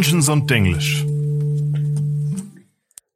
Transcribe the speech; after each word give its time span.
Dungeons 0.00 0.30
und 0.30 0.50
Denglisch. 0.50 1.04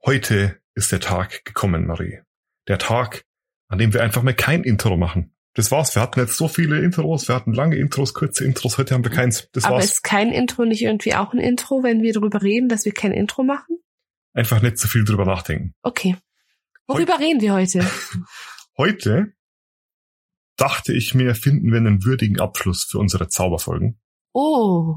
Heute 0.04 0.60
ist 0.74 0.92
der 0.92 1.00
Tag 1.00 1.42
gekommen, 1.46 1.86
Marie. 1.86 2.20
Der 2.68 2.78
Tag, 2.78 3.24
an 3.68 3.78
dem 3.78 3.94
wir 3.94 4.02
einfach 4.02 4.22
mal 4.22 4.34
kein 4.34 4.64
Intro 4.64 4.98
machen. 4.98 5.34
Das 5.54 5.70
war's. 5.70 5.94
Wir 5.94 6.02
hatten 6.02 6.20
jetzt 6.20 6.36
so 6.36 6.46
viele 6.46 6.78
Intros, 6.82 7.26
wir 7.26 7.36
hatten 7.36 7.54
lange 7.54 7.76
Intros, 7.76 8.12
kurze 8.12 8.44
Intros, 8.44 8.76
heute 8.76 8.92
haben 8.92 9.02
wir 9.02 9.10
keins. 9.10 9.48
Das 9.52 9.64
Aber 9.64 9.76
war's. 9.76 9.86
ist 9.86 10.02
kein 10.04 10.30
Intro 10.30 10.66
nicht 10.66 10.82
irgendwie 10.82 11.14
auch 11.14 11.32
ein 11.32 11.38
Intro, 11.38 11.82
wenn 11.82 12.02
wir 12.02 12.12
darüber 12.12 12.42
reden, 12.42 12.68
dass 12.68 12.84
wir 12.84 12.92
kein 12.92 13.12
Intro 13.12 13.44
machen? 13.44 13.78
Einfach 14.34 14.60
nicht 14.60 14.76
zu 14.76 14.86
viel 14.86 15.04
drüber 15.04 15.24
nachdenken. 15.24 15.72
Okay. 15.80 16.18
Worüber 16.86 17.18
reden 17.18 17.40
wir 17.40 17.54
heute? 17.54 17.90
Heute 18.76 19.32
dachte 20.56 20.92
ich 20.92 21.14
mir, 21.14 21.34
finden 21.34 21.70
wir 21.70 21.78
einen 21.78 22.04
würdigen 22.04 22.40
Abschluss 22.40 22.84
für 22.84 22.98
unsere 22.98 23.28
Zauberfolgen. 23.28 23.98
Oh, 24.34 24.96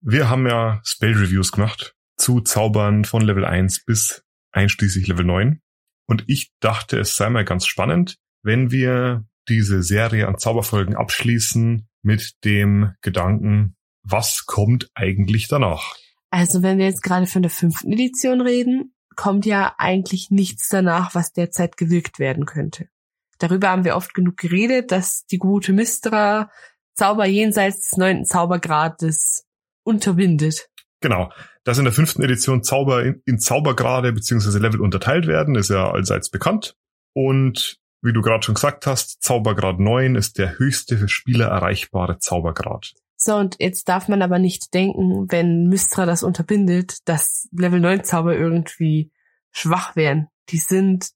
Wir 0.00 0.30
haben 0.30 0.46
ja 0.46 0.80
Spell-Reviews 0.84 1.52
gemacht 1.52 1.94
zu 2.16 2.40
Zaubern 2.40 3.04
von 3.04 3.22
Level 3.22 3.44
1 3.44 3.84
bis 3.84 4.22
einschließlich 4.52 5.06
Level 5.06 5.24
9. 5.24 5.60
Und 6.06 6.24
ich 6.26 6.52
dachte, 6.60 6.98
es 6.98 7.16
sei 7.16 7.28
mal 7.30 7.44
ganz 7.44 7.66
spannend, 7.66 8.16
wenn 8.42 8.70
wir 8.70 9.24
diese 9.48 9.82
Serie 9.82 10.28
an 10.28 10.38
Zauberfolgen 10.38 10.96
abschließen 10.96 11.88
mit 12.02 12.32
dem 12.44 12.94
Gedanken, 13.02 13.76
was 14.02 14.44
kommt 14.46 14.88
eigentlich 14.94 15.48
danach? 15.48 15.96
also 16.30 16.62
wenn 16.62 16.78
wir 16.78 16.86
jetzt 16.86 17.02
gerade 17.02 17.26
von 17.26 17.42
der 17.42 17.50
fünften 17.50 17.92
Edition 17.92 18.40
reden, 18.40 18.94
kommt 19.16 19.46
ja 19.46 19.74
eigentlich 19.78 20.30
nichts 20.30 20.68
danach, 20.68 21.14
was 21.14 21.32
derzeit 21.32 21.76
gewirkt 21.76 22.18
werden 22.18 22.44
könnte. 22.46 22.88
Darüber 23.38 23.70
haben 23.70 23.84
wir 23.84 23.96
oft 23.96 24.14
genug 24.14 24.36
geredet, 24.36 24.92
dass 24.92 25.24
die 25.26 25.38
gute 25.38 25.72
Mistra 25.72 26.50
Zauber 26.94 27.26
jenseits 27.26 27.88
des 27.88 27.96
neunten 27.96 28.24
Zaubergrades 28.24 29.46
unterbindet. 29.88 30.68
Genau, 31.00 31.32
dass 31.64 31.78
in 31.78 31.84
der 31.84 31.92
fünften 31.92 32.22
Edition 32.22 32.62
Zauber 32.62 33.04
in, 33.04 33.22
in 33.24 33.38
Zaubergrade 33.38 34.12
beziehungsweise 34.12 34.58
Level 34.58 34.80
unterteilt 34.80 35.26
werden, 35.26 35.54
ist 35.54 35.70
ja 35.70 35.90
allseits 35.90 36.30
bekannt. 36.30 36.76
Und 37.14 37.78
wie 38.02 38.12
du 38.12 38.20
gerade 38.20 38.44
schon 38.44 38.54
gesagt 38.54 38.86
hast, 38.86 39.22
Zaubergrad 39.22 39.80
9 39.80 40.14
ist 40.14 40.38
der 40.38 40.58
höchste 40.58 40.98
für 40.98 41.08
Spieler 41.08 41.46
erreichbare 41.46 42.18
Zaubergrad. 42.18 42.92
So, 43.16 43.34
und 43.34 43.56
jetzt 43.58 43.88
darf 43.88 44.06
man 44.06 44.22
aber 44.22 44.38
nicht 44.38 44.72
denken, 44.74 45.26
wenn 45.30 45.68
Mystra 45.68 46.06
das 46.06 46.22
unterbindet, 46.22 46.98
dass 47.06 47.48
Level 47.50 47.80
9 47.80 48.04
Zauber 48.04 48.36
irgendwie 48.36 49.10
schwach 49.50 49.96
wären. 49.96 50.28
Die 50.50 50.58
sind 50.58 51.10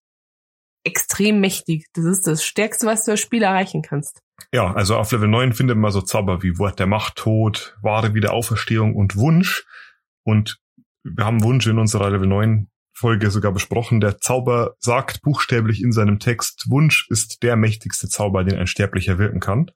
extrem 0.85 1.41
mächtig. 1.41 1.87
Das 1.93 2.05
ist 2.05 2.27
das 2.27 2.45
Stärkste, 2.45 2.87
was 2.87 3.05
du 3.05 3.13
als 3.13 3.21
Spieler 3.21 3.49
erreichen 3.49 3.83
kannst. 3.83 4.21
Ja, 4.53 4.73
also 4.73 4.97
auf 4.97 5.13
Level 5.13 5.29
9 5.29 5.53
findet 5.53 5.77
man 5.77 5.93
so 5.93 6.01
Zauber 6.01 6.43
wie 6.43 6.59
Wort 6.59 6.79
der 6.79 6.87
Macht, 6.87 7.17
Tod, 7.17 7.77
wahre 7.83 8.15
Wiederauferstehung 8.15 8.95
und 8.95 9.17
Wunsch. 9.17 9.65
Und 10.25 10.59
wir 11.05 11.25
haben 11.25 11.43
Wunsch 11.43 11.67
in 11.67 11.79
unserer 11.79 12.11
Level 12.11 12.29
9 12.29 12.69
Folge 12.93 13.31
sogar 13.31 13.53
besprochen. 13.53 14.01
Der 14.01 14.19
Zauber 14.19 14.77
sagt 14.79 15.23
buchstäblich 15.23 15.83
in 15.83 15.93
seinem 15.93 16.19
Text, 16.19 16.67
Wunsch 16.69 17.07
ist 17.11 17.43
der 17.43 17.57
mächtigste 17.57 18.09
Zauber, 18.09 18.45
den 18.45 18.59
ein 18.59 18.67
Sterblicher 18.67 19.19
wirken 19.19 19.41
kann. 19.41 19.71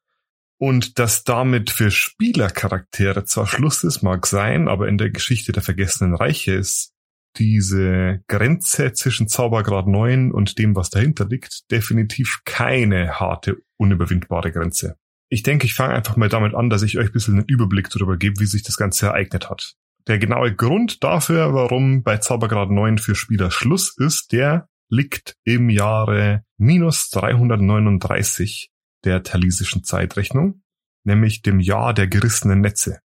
Und 0.58 0.98
dass 0.98 1.24
damit 1.24 1.70
für 1.70 1.90
Spielercharaktere 1.90 3.24
zwar 3.24 3.46
Schluss 3.46 3.84
ist, 3.84 4.02
mag 4.02 4.26
sein, 4.26 4.68
aber 4.68 4.88
in 4.88 4.96
der 4.96 5.10
Geschichte 5.10 5.52
der 5.52 5.62
vergessenen 5.62 6.14
Reiche 6.14 6.52
ist 6.52 6.94
diese 7.38 8.20
Grenze 8.28 8.92
zwischen 8.92 9.28
Zaubergrad 9.28 9.86
9 9.86 10.32
und 10.32 10.58
dem, 10.58 10.74
was 10.76 10.90
dahinter 10.90 11.26
liegt, 11.26 11.70
definitiv 11.70 12.40
keine 12.44 13.20
harte, 13.20 13.58
unüberwindbare 13.76 14.52
Grenze. 14.52 14.96
Ich 15.28 15.42
denke, 15.42 15.66
ich 15.66 15.74
fange 15.74 15.94
einfach 15.94 16.16
mal 16.16 16.28
damit 16.28 16.54
an, 16.54 16.70
dass 16.70 16.82
ich 16.82 16.98
euch 16.98 17.06
ein 17.06 17.12
bisschen 17.12 17.34
einen 17.34 17.48
Überblick 17.48 17.90
darüber 17.90 18.16
gebe, 18.16 18.40
wie 18.40 18.46
sich 18.46 18.62
das 18.62 18.76
Ganze 18.76 19.06
ereignet 19.06 19.50
hat. 19.50 19.74
Der 20.06 20.18
genaue 20.18 20.54
Grund 20.54 21.02
dafür, 21.02 21.52
warum 21.52 22.04
bei 22.04 22.18
Zaubergrad 22.18 22.70
9 22.70 22.98
für 22.98 23.16
Spieler 23.16 23.50
Schluss 23.50 23.96
ist, 23.98 24.30
der 24.32 24.68
liegt 24.88 25.34
im 25.44 25.68
Jahre 25.68 26.44
minus 26.58 27.10
339 27.10 28.70
der 29.04 29.24
talisischen 29.24 29.82
Zeitrechnung, 29.82 30.62
nämlich 31.04 31.42
dem 31.42 31.58
Jahr 31.58 31.92
der 31.92 32.06
gerissenen 32.06 32.60
Netze. 32.60 33.00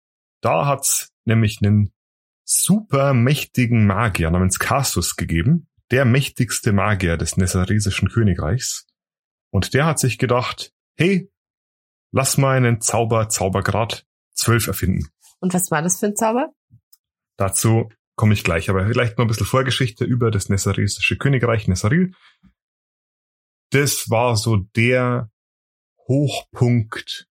Da 0.41 0.67
hat's 0.67 1.11
nämlich 1.27 1.59
einen 1.63 1.93
super 2.47 3.13
mächtigen 3.13 3.87
Magier 3.87 4.31
namens 4.31 4.59
Casus 4.59 5.17
gegeben, 5.17 5.69
der 5.91 6.05
mächtigste 6.05 6.73
Magier 6.73 7.17
des 7.17 7.37
Nessaresischen 7.37 8.09
Königreichs. 8.09 8.87
Und 9.51 9.75
der 9.75 9.85
hat 9.85 9.99
sich 9.99 10.17
gedacht, 10.19 10.73
hey, 10.97 11.31
lass 12.13 12.39
mal 12.39 12.57
einen 12.57 12.81
Zauber 12.81 13.29
Zaubergrad 13.29 14.07
12 14.35 14.69
erfinden. 14.69 15.09
Und 15.41 15.55
was 15.55 15.71
war 15.71 15.83
das 15.83 15.99
für 15.99 16.07
ein 16.07 16.17
Zauber? 16.17 16.53
Dazu 17.37 17.91
komme 18.15 18.33
ich 18.33 18.45
gleich, 18.45 18.71
aber 18.71 18.87
vielleicht 18.87 19.19
noch 19.19 19.25
ein 19.25 19.29
bisschen 19.29 19.47
Vorgeschichte 19.47 20.05
über 20.05 20.31
das 20.31 20.49
Nessaresische 20.49 21.19
Königreich 21.19 21.69
Nessaril. 21.69 22.15
Das 23.71 24.09
war 24.09 24.37
so 24.37 24.57
der 24.57 25.31
Hochpunkt 26.07 27.29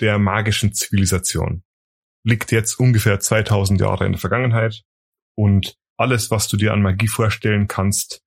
der 0.00 0.18
magischen 0.18 0.74
Zivilisation. 0.74 1.62
Liegt 2.26 2.50
jetzt 2.50 2.80
ungefähr 2.80 3.20
2000 3.20 3.80
Jahre 3.80 4.04
in 4.04 4.12
der 4.12 4.20
Vergangenheit 4.20 4.82
und 5.36 5.78
alles, 5.96 6.30
was 6.30 6.48
du 6.48 6.56
dir 6.56 6.72
an 6.72 6.82
Magie 6.82 7.06
vorstellen 7.06 7.68
kannst, 7.68 8.24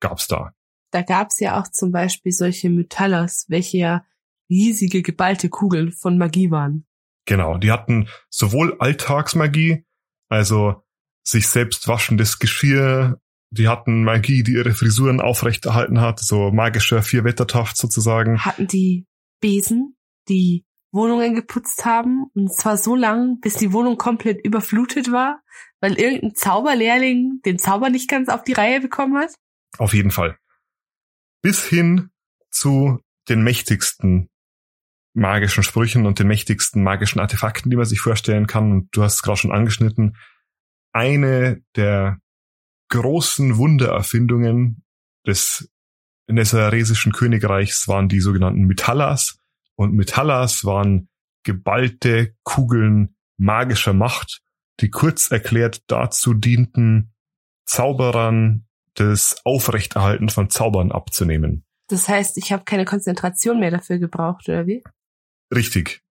gab's 0.00 0.26
da. 0.26 0.54
Da 0.90 1.00
gab's 1.00 1.40
ja 1.40 1.58
auch 1.58 1.68
zum 1.68 1.92
Beispiel 1.92 2.32
solche 2.32 2.68
Mytallas, 2.68 3.46
welche 3.48 3.78
ja 3.78 4.06
riesige 4.50 5.00
geballte 5.00 5.48
Kugeln 5.48 5.92
von 5.92 6.18
Magie 6.18 6.50
waren. 6.50 6.86
Genau, 7.24 7.56
die 7.56 7.72
hatten 7.72 8.08
sowohl 8.28 8.76
Alltagsmagie, 8.78 9.86
also 10.28 10.82
sich 11.24 11.48
selbst 11.48 11.88
waschendes 11.88 12.38
Geschirr, 12.38 13.18
die 13.50 13.68
hatten 13.68 14.04
Magie, 14.04 14.42
die 14.42 14.52
ihre 14.52 14.74
Frisuren 14.74 15.20
aufrechterhalten 15.20 16.00
hat, 16.00 16.20
so 16.20 16.50
magischer 16.50 17.02
Vierwettertaft 17.02 17.76
sozusagen. 17.76 18.44
Hatten 18.44 18.66
die 18.66 19.06
Besen, 19.40 19.96
die 20.28 20.66
Wohnungen 20.92 21.34
geputzt 21.34 21.84
haben 21.84 22.26
und 22.34 22.54
zwar 22.54 22.76
so 22.76 22.94
lang, 22.94 23.40
bis 23.40 23.54
die 23.54 23.72
Wohnung 23.72 23.96
komplett 23.96 24.44
überflutet 24.44 25.10
war, 25.10 25.42
weil 25.80 25.98
irgendein 25.98 26.34
Zauberlehrling 26.34 27.40
den 27.44 27.58
Zauber 27.58 27.90
nicht 27.90 28.08
ganz 28.08 28.28
auf 28.28 28.44
die 28.44 28.52
Reihe 28.52 28.80
bekommen 28.80 29.16
hat. 29.16 29.34
Auf 29.78 29.94
jeden 29.94 30.10
Fall. 30.10 30.36
Bis 31.40 31.64
hin 31.64 32.10
zu 32.50 33.00
den 33.28 33.42
mächtigsten 33.42 34.28
magischen 35.14 35.62
Sprüchen 35.62 36.06
und 36.06 36.18
den 36.18 36.26
mächtigsten 36.26 36.82
magischen 36.82 37.20
Artefakten, 37.20 37.70
die 37.70 37.76
man 37.76 37.86
sich 37.86 38.00
vorstellen 38.00 38.46
kann. 38.46 38.70
Und 38.70 38.88
du 38.92 39.02
hast 39.02 39.16
es 39.16 39.22
gerade 39.22 39.38
schon 39.38 39.52
angeschnitten. 39.52 40.16
Eine 40.92 41.62
der 41.76 42.18
großen 42.88 43.56
Wundererfindungen 43.56 44.84
des 45.26 45.68
Nessaresischen 46.28 47.12
Königreichs 47.12 47.88
waren 47.88 48.08
die 48.08 48.20
sogenannten 48.20 48.66
Metallas. 48.66 49.38
Und 49.76 49.94
Metallas 49.94 50.64
waren 50.64 51.08
geballte 51.44 52.34
Kugeln 52.44 53.16
magischer 53.36 53.92
Macht, 53.92 54.40
die 54.80 54.90
kurz 54.90 55.30
erklärt 55.30 55.82
dazu 55.88 56.34
dienten, 56.34 57.14
Zauberern 57.64 58.66
das 58.94 59.40
Aufrechterhalten 59.44 60.28
von 60.28 60.50
Zaubern 60.50 60.92
abzunehmen. 60.92 61.64
Das 61.88 62.08
heißt, 62.08 62.36
ich 62.38 62.52
habe 62.52 62.64
keine 62.64 62.84
Konzentration 62.84 63.60
mehr 63.60 63.70
dafür 63.70 63.98
gebraucht, 63.98 64.48
oder 64.48 64.66
wie? 64.66 64.82
Richtig. 65.54 66.02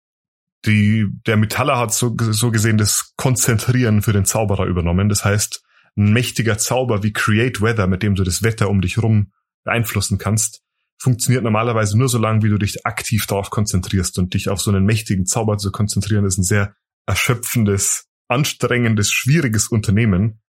Die, 0.65 1.07
der 1.25 1.37
Metaller 1.37 1.77
hat 1.77 1.93
so, 1.93 2.15
so 2.19 2.51
gesehen 2.51 2.77
das 2.77 3.13
Konzentrieren 3.17 4.01
für 4.01 4.13
den 4.13 4.25
Zauberer 4.25 4.65
übernommen. 4.65 5.09
Das 5.09 5.25
heißt, 5.25 5.63
ein 5.97 6.13
mächtiger 6.13 6.57
Zauber 6.57 7.03
wie 7.03 7.13
Create 7.13 7.61
Weather, 7.61 7.87
mit 7.87 8.03
dem 8.03 8.15
du 8.15 8.23
das 8.23 8.43
Wetter 8.43 8.69
um 8.69 8.81
dich 8.81 9.01
rum 9.01 9.31
beeinflussen 9.63 10.17
kannst, 10.17 10.61
funktioniert 11.01 11.43
normalerweise 11.43 11.97
nur 11.97 12.09
so 12.09 12.19
lange, 12.19 12.43
wie 12.43 12.49
du 12.49 12.59
dich 12.59 12.85
aktiv 12.85 13.25
darauf 13.25 13.49
konzentrierst 13.49 14.19
und 14.19 14.35
dich 14.35 14.49
auf 14.49 14.61
so 14.61 14.69
einen 14.69 14.85
mächtigen 14.85 15.25
Zauber 15.25 15.57
zu 15.57 15.71
konzentrieren, 15.71 16.25
ist 16.25 16.37
ein 16.37 16.43
sehr 16.43 16.75
erschöpfendes, 17.07 18.05
anstrengendes, 18.27 19.11
schwieriges 19.11 19.67
Unternehmen. 19.67 20.41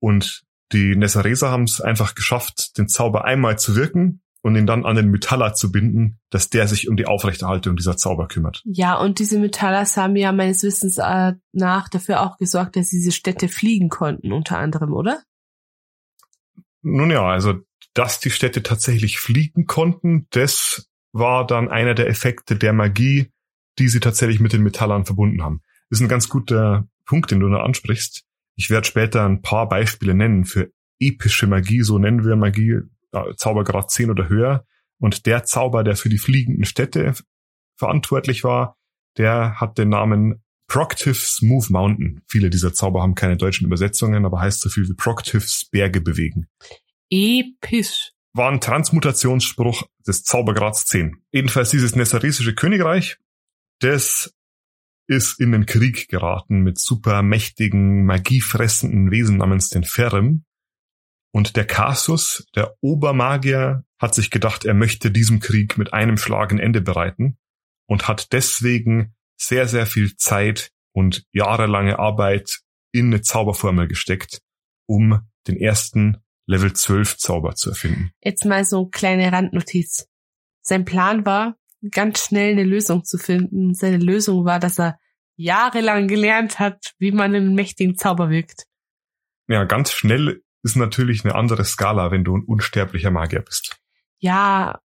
Und 0.00 0.44
die 0.72 0.96
Nessareser 0.96 1.50
haben 1.50 1.64
es 1.64 1.82
einfach 1.82 2.14
geschafft, 2.14 2.78
den 2.78 2.88
Zauber 2.88 3.26
einmal 3.26 3.58
zu 3.58 3.76
wirken 3.76 4.22
und 4.40 4.56
ihn 4.56 4.66
dann 4.66 4.86
an 4.86 4.96
den 4.96 5.10
Metaller 5.10 5.52
zu 5.52 5.70
binden, 5.70 6.20
dass 6.30 6.48
der 6.48 6.68
sich 6.68 6.88
um 6.88 6.96
die 6.96 7.06
Aufrechterhaltung 7.06 7.76
dieser 7.76 7.98
Zauber 7.98 8.28
kümmert. 8.28 8.62
Ja, 8.64 8.96
und 8.96 9.18
diese 9.18 9.38
Metallas 9.38 9.98
haben 9.98 10.16
ja 10.16 10.32
meines 10.32 10.62
Wissens 10.62 10.96
äh, 10.96 11.34
nach 11.52 11.90
dafür 11.90 12.22
auch 12.22 12.38
gesorgt, 12.38 12.76
dass 12.76 12.88
diese 12.88 13.12
Städte 13.12 13.48
fliegen 13.48 13.90
konnten, 13.90 14.32
unter 14.32 14.56
anderem, 14.56 14.94
oder? 14.94 15.22
Nun 16.80 17.10
ja, 17.10 17.28
also 17.28 17.60
dass 17.94 18.20
die 18.20 18.30
Städte 18.30 18.62
tatsächlich 18.62 19.18
fliegen 19.18 19.66
konnten, 19.66 20.26
das 20.30 20.88
war 21.12 21.46
dann 21.46 21.68
einer 21.68 21.94
der 21.94 22.08
Effekte 22.08 22.56
der 22.56 22.72
Magie, 22.72 23.30
die 23.78 23.88
sie 23.88 24.00
tatsächlich 24.00 24.40
mit 24.40 24.52
den 24.52 24.62
Metallern 24.62 25.04
verbunden 25.04 25.42
haben. 25.42 25.62
Das 25.90 25.98
ist 25.98 26.04
ein 26.04 26.08
ganz 26.08 26.28
guter 26.28 26.88
Punkt, 27.06 27.30
den 27.30 27.40
du 27.40 27.48
da 27.48 27.62
ansprichst. 27.62 28.24
Ich 28.56 28.70
werde 28.70 28.86
später 28.86 29.24
ein 29.24 29.40
paar 29.40 29.68
Beispiele 29.68 30.14
nennen 30.14 30.44
für 30.44 30.70
epische 31.00 31.46
Magie, 31.46 31.82
so 31.82 31.98
nennen 31.98 32.24
wir 32.24 32.36
Magie, 32.36 32.80
Zaubergrad 33.36 33.90
10 33.90 34.10
oder 34.10 34.28
höher. 34.28 34.66
Und 34.98 35.26
der 35.26 35.44
Zauber, 35.44 35.84
der 35.84 35.96
für 35.96 36.08
die 36.08 36.18
fliegenden 36.18 36.64
Städte 36.64 37.14
verantwortlich 37.76 38.44
war, 38.44 38.76
der 39.16 39.60
hat 39.60 39.78
den 39.78 39.88
Namen 39.90 40.42
Proctive's 40.66 41.40
Move 41.40 41.66
Mountain. 41.70 42.20
Viele 42.26 42.50
dieser 42.50 42.74
Zauber 42.74 43.00
haben 43.00 43.14
keine 43.14 43.36
deutschen 43.36 43.66
Übersetzungen, 43.66 44.26
aber 44.26 44.40
heißt 44.40 44.60
so 44.60 44.68
viel 44.68 44.88
wie 44.88 44.94
Proctive's 44.94 45.68
Berge 45.70 46.00
bewegen. 46.00 46.48
Episch. 47.10 48.12
War 48.34 48.50
ein 48.50 48.60
Transmutationsspruch 48.60 49.88
des 50.06 50.22
Zaubergrads 50.22 50.86
10. 50.86 51.22
Jedenfalls 51.32 51.70
dieses 51.70 51.96
Nessaresische 51.96 52.54
Königreich, 52.54 53.18
das 53.80 54.34
ist 55.08 55.40
in 55.40 55.52
den 55.52 55.66
Krieg 55.66 56.08
geraten 56.08 56.60
mit 56.60 56.78
super 56.78 57.22
mächtigen, 57.22 58.04
magiefressenden 58.04 59.10
Wesen 59.10 59.38
namens 59.38 59.70
den 59.70 59.84
Ferrim. 59.84 60.44
Und 61.32 61.56
der 61.56 61.66
Casus, 61.66 62.46
der 62.54 62.76
Obermagier, 62.80 63.84
hat 63.98 64.14
sich 64.14 64.30
gedacht, 64.30 64.64
er 64.64 64.74
möchte 64.74 65.10
diesem 65.10 65.40
Krieg 65.40 65.78
mit 65.78 65.92
einem 65.92 66.18
Schlag 66.18 66.52
ein 66.52 66.58
Ende 66.58 66.80
bereiten 66.80 67.38
und 67.86 68.06
hat 68.06 68.32
deswegen 68.32 69.14
sehr, 69.40 69.66
sehr 69.66 69.86
viel 69.86 70.16
Zeit 70.16 70.70
und 70.92 71.24
jahrelange 71.32 71.98
Arbeit 71.98 72.60
in 72.92 73.06
eine 73.06 73.22
Zauberformel 73.22 73.88
gesteckt, 73.88 74.42
um 74.86 75.26
den 75.46 75.56
ersten 75.56 76.18
Level 76.48 76.72
12 76.72 77.18
Zauber 77.18 77.54
zu 77.54 77.70
erfinden. 77.70 78.10
Jetzt 78.22 78.46
mal 78.46 78.64
so 78.64 78.80
eine 78.80 78.90
kleine 78.90 79.30
Randnotiz. 79.30 80.08
Sein 80.62 80.86
Plan 80.86 81.26
war, 81.26 81.56
ganz 81.90 82.24
schnell 82.24 82.52
eine 82.52 82.64
Lösung 82.64 83.04
zu 83.04 83.18
finden. 83.18 83.74
Seine 83.74 83.98
Lösung 83.98 84.46
war, 84.46 84.58
dass 84.58 84.80
er 84.80 84.98
jahrelang 85.36 86.08
gelernt 86.08 86.58
hat, 86.58 86.94
wie 86.98 87.12
man 87.12 87.34
einen 87.34 87.54
mächtigen 87.54 87.96
Zauber 87.96 88.30
wirkt. 88.30 88.64
Ja, 89.46 89.64
ganz 89.64 89.92
schnell 89.92 90.42
ist 90.62 90.76
natürlich 90.76 91.22
eine 91.22 91.34
andere 91.34 91.64
Skala, 91.66 92.10
wenn 92.10 92.24
du 92.24 92.36
ein 92.38 92.44
unsterblicher 92.44 93.10
Magier 93.10 93.42
bist. 93.42 93.76
Ja, 94.18 94.80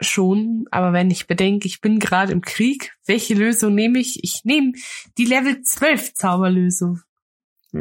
schon, 0.00 0.66
aber 0.70 0.92
wenn 0.92 1.10
ich 1.10 1.26
bedenke, 1.26 1.66
ich 1.66 1.80
bin 1.80 1.98
gerade 1.98 2.32
im 2.32 2.42
Krieg, 2.42 2.94
welche 3.06 3.34
Lösung 3.34 3.74
nehme 3.74 3.98
ich? 3.98 4.22
Ich 4.22 4.42
nehme 4.44 4.72
die 5.16 5.24
Level 5.24 5.62
12 5.62 6.12
Zauberlösung. 6.12 7.00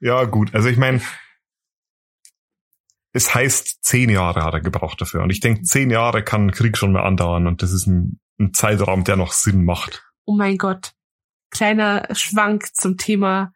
Ja, 0.00 0.24
gut. 0.24 0.54
Also 0.54 0.68
ich 0.68 0.76
meine, 0.76 1.00
es 3.14 3.32
heißt, 3.32 3.84
zehn 3.84 4.10
Jahre 4.10 4.42
hat 4.42 4.54
er 4.54 4.60
gebraucht 4.60 5.00
dafür. 5.00 5.22
Und 5.22 5.30
ich 5.30 5.38
denke, 5.38 5.62
zehn 5.62 5.88
Jahre 5.88 6.24
kann 6.24 6.48
ein 6.48 6.50
Krieg 6.50 6.76
schon 6.76 6.92
mal 6.92 7.04
andauern 7.04 7.46
und 7.46 7.62
das 7.62 7.72
ist 7.72 7.86
ein, 7.86 8.20
ein 8.40 8.52
Zeitraum, 8.52 9.04
der 9.04 9.16
noch 9.16 9.32
Sinn 9.32 9.64
macht. 9.64 10.04
Oh 10.26 10.34
mein 10.34 10.58
Gott. 10.58 10.94
Kleiner 11.50 12.08
Schwank 12.12 12.74
zum 12.74 12.96
Thema 12.96 13.52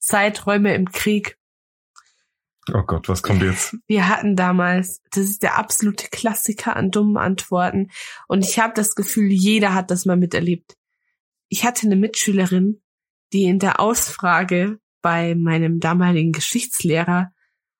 Zeiträume 0.00 0.74
im 0.74 0.90
Krieg. 0.90 1.38
Oh 2.74 2.82
Gott, 2.82 3.08
was 3.08 3.22
kommt 3.22 3.42
jetzt? 3.42 3.76
Wir 3.86 4.08
hatten 4.08 4.34
damals, 4.34 5.00
das 5.12 5.24
ist 5.24 5.44
der 5.44 5.56
absolute 5.56 6.08
Klassiker 6.10 6.74
an 6.74 6.90
dummen 6.90 7.16
Antworten. 7.16 7.92
Und 8.26 8.44
ich 8.44 8.58
habe 8.58 8.74
das 8.74 8.96
Gefühl, 8.96 9.30
jeder 9.30 9.72
hat 9.72 9.92
das 9.92 10.04
mal 10.04 10.16
miterlebt. 10.16 10.76
Ich 11.48 11.64
hatte 11.64 11.86
eine 11.86 11.94
Mitschülerin, 11.94 12.82
die 13.32 13.44
in 13.44 13.60
der 13.60 13.78
Ausfrage 13.78 14.80
bei 15.00 15.36
meinem 15.36 15.78
damaligen 15.78 16.32
Geschichtslehrer 16.32 17.30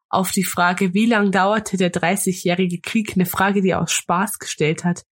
auf 0.09 0.31
die 0.31 0.45
Frage, 0.45 0.95
wie 0.95 1.07
lang 1.07 1.33
dauerte 1.33 1.77
der 1.77 1.93
30-jährige 1.93 2.81
Krieg, 2.81 3.13
eine 3.15 3.27
Frage, 3.27 3.63
die 3.63 3.71
er 3.71 3.81
aus 3.81 3.93
Spaß 3.93 4.39
gestellt 4.39 4.85
hat, 4.85 5.05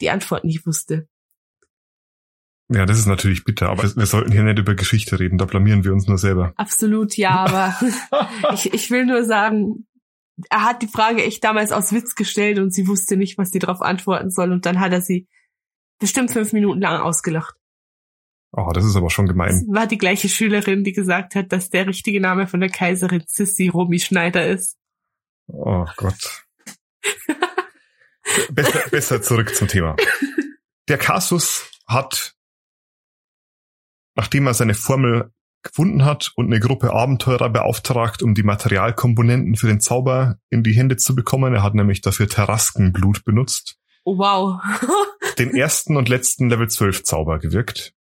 die 0.00 0.10
Antwort 0.10 0.44
nicht 0.44 0.66
wusste. 0.66 1.08
Ja, 2.70 2.84
das 2.84 2.98
ist 2.98 3.06
natürlich 3.06 3.44
bitter, 3.44 3.70
aber 3.70 3.84
wir 3.84 4.06
sollten 4.06 4.30
hier 4.30 4.42
nicht 4.42 4.58
über 4.58 4.74
Geschichte 4.74 5.18
reden, 5.18 5.38
da 5.38 5.46
blamieren 5.46 5.84
wir 5.84 5.92
uns 5.92 6.06
nur 6.06 6.18
selber. 6.18 6.52
Absolut, 6.56 7.16
ja, 7.16 7.30
aber 7.30 7.74
ich, 8.52 8.72
ich 8.74 8.90
will 8.90 9.06
nur 9.06 9.24
sagen, 9.24 9.86
er 10.50 10.64
hat 10.64 10.82
die 10.82 10.88
Frage 10.88 11.24
echt 11.24 11.42
damals 11.42 11.72
aus 11.72 11.92
Witz 11.92 12.14
gestellt 12.14 12.58
und 12.58 12.72
sie 12.72 12.86
wusste 12.86 13.16
nicht, 13.16 13.38
was 13.38 13.50
sie 13.50 13.58
darauf 13.58 13.80
antworten 13.80 14.30
soll 14.30 14.52
und 14.52 14.66
dann 14.66 14.80
hat 14.80 14.92
er 14.92 15.00
sie 15.00 15.26
bestimmt 15.98 16.30
fünf 16.30 16.52
Minuten 16.52 16.80
lang 16.80 17.00
ausgelacht. 17.00 17.54
Oh, 18.52 18.70
das 18.72 18.84
ist 18.84 18.96
aber 18.96 19.10
schon 19.10 19.26
gemein. 19.26 19.66
Das 19.66 19.76
war 19.76 19.86
die 19.86 19.98
gleiche 19.98 20.28
Schülerin, 20.28 20.84
die 20.84 20.92
gesagt 20.92 21.34
hat, 21.34 21.52
dass 21.52 21.70
der 21.70 21.86
richtige 21.86 22.20
Name 22.20 22.46
von 22.46 22.60
der 22.60 22.70
Kaiserin 22.70 23.24
Sissi 23.26 23.68
Romy 23.68 23.98
Schneider 23.98 24.46
ist. 24.46 24.76
Oh 25.48 25.86
Gott. 25.96 26.46
besser, 28.50 28.88
besser 28.90 29.22
zurück 29.22 29.54
zum 29.54 29.68
Thema. 29.68 29.96
Der 30.88 30.98
Casus 30.98 31.70
hat, 31.86 32.34
nachdem 34.14 34.46
er 34.46 34.54
seine 34.54 34.74
Formel 34.74 35.30
gefunden 35.62 36.04
hat 36.04 36.32
und 36.36 36.46
eine 36.46 36.60
Gruppe 36.60 36.92
Abenteurer 36.92 37.50
beauftragt, 37.50 38.22
um 38.22 38.34
die 38.34 38.42
Materialkomponenten 38.42 39.56
für 39.56 39.66
den 39.66 39.80
Zauber 39.80 40.38
in 40.50 40.62
die 40.62 40.72
Hände 40.72 40.96
zu 40.96 41.14
bekommen. 41.14 41.54
Er 41.54 41.62
hat 41.62 41.74
nämlich 41.74 42.00
dafür 42.00 42.28
Terraskenblut 42.28 43.24
benutzt. 43.24 43.78
Oh, 44.04 44.16
wow. 44.16 44.60
den 45.38 45.54
ersten 45.54 45.96
und 45.96 46.08
letzten 46.08 46.48
Level 46.48 46.68
12 46.68 47.02
Zauber 47.02 47.38
gewirkt, 47.38 47.92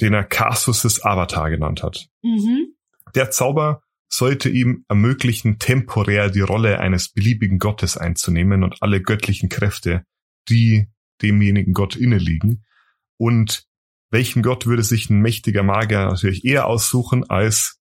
den 0.00 0.14
er 0.14 0.24
Casus' 0.24 1.02
Avatar 1.02 1.50
genannt 1.50 1.82
hat. 1.82 2.08
Mhm. 2.22 2.74
Der 3.14 3.30
Zauber 3.30 3.82
sollte 4.08 4.48
ihm 4.48 4.84
ermöglichen, 4.88 5.58
temporär 5.58 6.30
die 6.30 6.40
Rolle 6.40 6.80
eines 6.80 7.12
beliebigen 7.12 7.58
Gottes 7.58 7.96
einzunehmen 7.96 8.62
und 8.62 8.82
alle 8.82 9.02
göttlichen 9.02 9.48
Kräfte, 9.48 10.04
die 10.48 10.88
demjenigen 11.22 11.72
Gott 11.72 11.96
inne 11.96 12.18
liegen. 12.18 12.64
Und 13.18 13.66
welchen 14.10 14.42
Gott 14.42 14.66
würde 14.66 14.82
sich 14.82 15.10
ein 15.10 15.20
mächtiger 15.20 15.62
Magier 15.62 16.06
natürlich 16.06 16.44
eher 16.44 16.66
aussuchen 16.66 17.28
als 17.28 17.80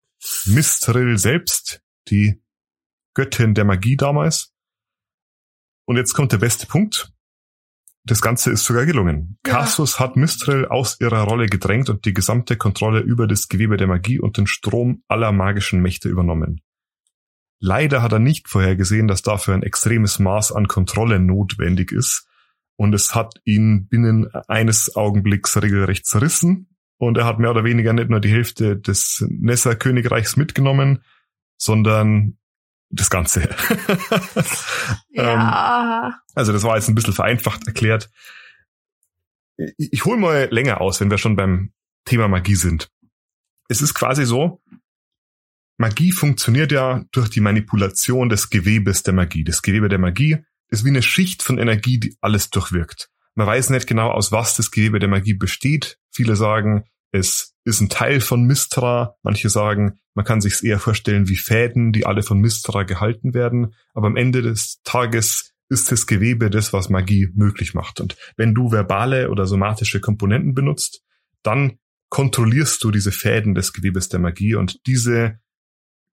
Mistril 0.47 1.19
selbst, 1.19 1.82
die 2.08 2.43
Göttin 3.14 3.55
der 3.55 3.64
Magie 3.64 3.97
damals? 3.97 4.53
Und 5.85 5.97
jetzt 5.97 6.14
kommt 6.14 6.32
der 6.32 6.38
beste 6.38 6.67
Punkt. 6.67 7.12
Das 8.06 8.23
Ganze 8.23 8.53
ist 8.53 8.64
sogar 8.64 8.87
gelungen. 8.87 9.37
Ja. 9.44 9.55
Casus 9.55 9.99
hat 9.99 10.17
Mistril 10.17 10.67
aus 10.67 11.00
ihrer 11.00 11.23
Rolle 11.23 11.47
gedrängt 11.47 11.91
und 11.91 12.05
die 12.05 12.14
gesamte 12.14 12.56
Kontrolle 12.56 13.00
über 13.00 13.26
das 13.26 13.49
Gewebe 13.49 13.76
der 13.76 13.88
Magie 13.88 14.20
und 14.20 14.37
den 14.37 14.47
Strom 14.47 15.03
aller 15.08 15.32
magischen 15.32 15.82
Mächte 15.82 16.08
übernommen. 16.08 16.61
Leider 17.58 18.03
hat 18.03 18.12
er 18.12 18.20
nicht 18.20 18.49
vorhergesehen, 18.49 19.08
dass 19.08 19.23
dafür 19.23 19.55
ein 19.55 19.64
extremes 19.64 20.20
Maß 20.20 20.53
an 20.53 20.69
Kontrolle 20.69 21.19
notwendig 21.19 21.91
ist 21.91 22.29
und 22.76 22.94
es 22.94 23.14
hat 23.14 23.41
ihn 23.44 23.88
binnen 23.88 24.32
eines 24.47 24.94
Augenblicks 24.94 25.61
regelrecht 25.61 26.06
zerrissen 26.06 26.76
und 26.99 27.19
er 27.19 27.25
hat 27.25 27.41
mehr 27.41 27.50
oder 27.50 27.64
weniger 27.64 27.93
nicht 27.93 28.11
nur 28.11 28.20
die 28.20 28.31
Hälfte 28.31 28.76
des 28.76 29.26
Nessa-Königreichs 29.29 30.37
mitgenommen, 30.37 31.03
sondern 31.56 32.38
das 32.91 33.11
Ganze. 33.11 33.49
Ähm, 35.19 35.25
Ja. 35.25 36.21
also 36.35 36.53
das 36.53 36.62
war 36.62 36.77
jetzt 36.77 36.88
ein 36.88 36.94
bisschen 36.94 37.15
vereinfacht 37.15 37.67
erklärt. 37.67 38.10
Ich, 39.56 39.93
ich 39.93 40.05
hole 40.05 40.19
mal 40.19 40.49
länger 40.51 40.81
aus, 40.82 41.01
wenn 41.01 41.10
wir 41.10 41.17
schon 41.19 41.37
beim 41.37 41.72
Thema 42.05 42.29
Magie 42.29 42.55
sind. 42.55 42.91
Es 43.69 43.81
ist 43.81 43.94
quasi 43.94 44.27
so, 44.27 44.60
Magie 45.79 46.13
funktioniert 46.13 46.70
ja 46.72 47.05
durch 47.13 47.31
die 47.31 47.41
Manipulation 47.41 48.29
des 48.29 48.51
Gewebes 48.51 49.03
der 49.03 49.15
Magie. 49.15 49.43
Das 49.44 49.63
Gewebe 49.63 49.89
der 49.89 49.99
Magie 49.99 50.39
ist 50.69 50.84
wie 50.84 50.91
eine 50.91 51.03
Schicht 51.03 51.43
von 51.43 51.58
Energie, 51.58 51.99
die 51.99 52.17
alles 52.20 52.51
durchwirkt. 52.51 53.08
Man 53.34 53.46
weiß 53.46 53.70
nicht 53.70 53.87
genau, 53.87 54.10
aus 54.10 54.32
was 54.32 54.56
das 54.56 54.70
Gewebe 54.70 54.99
der 54.99 55.08
Magie 55.08 55.34
besteht. 55.34 55.99
Viele 56.10 56.37
sagen, 56.37 56.84
es 57.17 57.55
ist 57.65 57.81
ein 57.81 57.89
Teil 57.89 58.20
von 58.20 58.44
Mistra. 58.44 59.17
Manche 59.23 59.49
sagen, 59.49 59.99
man 60.15 60.25
kann 60.25 60.41
sich 60.41 60.55
es 60.55 60.63
eher 60.63 60.79
vorstellen 60.79 61.29
wie 61.29 61.37
Fäden, 61.37 61.93
die 61.93 62.06
alle 62.06 62.23
von 62.23 62.39
Mistra 62.39 62.85
gehalten 62.85 63.35
werden. 63.35 63.75
Aber 63.93 64.06
am 64.06 64.17
Ende 64.17 64.43
des 64.43 64.81
Tages 64.85 65.53
ist 65.69 65.91
das 65.91 66.06
Gewebe 66.06 66.49
das, 66.49 66.73
was 66.73 66.89
Magie 66.89 67.29
möglich 67.35 67.75
macht. 67.75 68.01
Und 68.01 68.17
wenn 68.37 68.55
du 68.55 68.70
verbale 68.70 69.31
oder 69.31 69.46
somatische 69.46 70.01
Komponenten 70.01 70.55
benutzt, 70.55 71.03
dann 71.43 71.79
kontrollierst 72.08 72.82
du 72.85 72.91
diese 72.91 73.13
Fäden 73.13 73.55
des 73.55 73.73
Gewebes 73.73 74.08
der 74.08 74.20
Magie 74.20 74.55
und 74.55 74.87
diese 74.87 75.41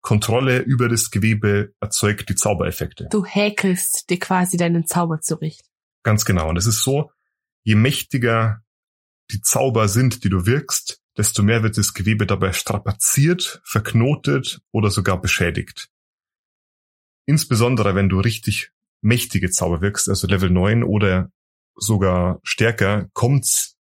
Kontrolle 0.02 0.60
über 0.60 0.90
das 0.90 1.12
Gewebe 1.12 1.74
erzeugt 1.80 2.28
die 2.30 2.36
Zaubereffekte. 2.36 3.08
Du 3.10 3.26
häkelst 3.26 4.10
dir 4.10 4.20
quasi 4.20 4.58
deinen 4.58 4.86
Zauber 4.86 5.22
zurecht. 5.22 5.64
Ganz 6.04 6.26
genau. 6.26 6.50
Und 6.50 6.58
es 6.58 6.66
ist 6.66 6.84
so, 6.84 7.12
je 7.64 7.76
mächtiger 7.76 8.63
die 9.32 9.42
Zauber 9.42 9.88
sind, 9.88 10.24
die 10.24 10.30
du 10.30 10.46
wirkst, 10.46 11.02
desto 11.18 11.44
mehr 11.44 11.64
wird 11.64 11.78
das 11.78 11.94
Gewebe 11.94 12.26
dabei 12.26 12.54
strapaziert, 12.54 13.62
verknotet 13.64 14.62
oder 14.72 14.90
sogar 14.90 15.22
beschädigt. 15.22 15.90
Insbesondere 17.26 17.96
wenn 17.96 18.10
du 18.10 18.20
richtig 18.20 18.72
mächtige 19.02 19.50
Zauber 19.50 19.82
wirkst, 19.82 20.10
also 20.10 20.28
Level 20.28 20.50
9 20.50 20.84
oder 20.84 21.32
sogar 21.76 22.40
stärker, 22.44 23.10
kommt's 23.14 23.76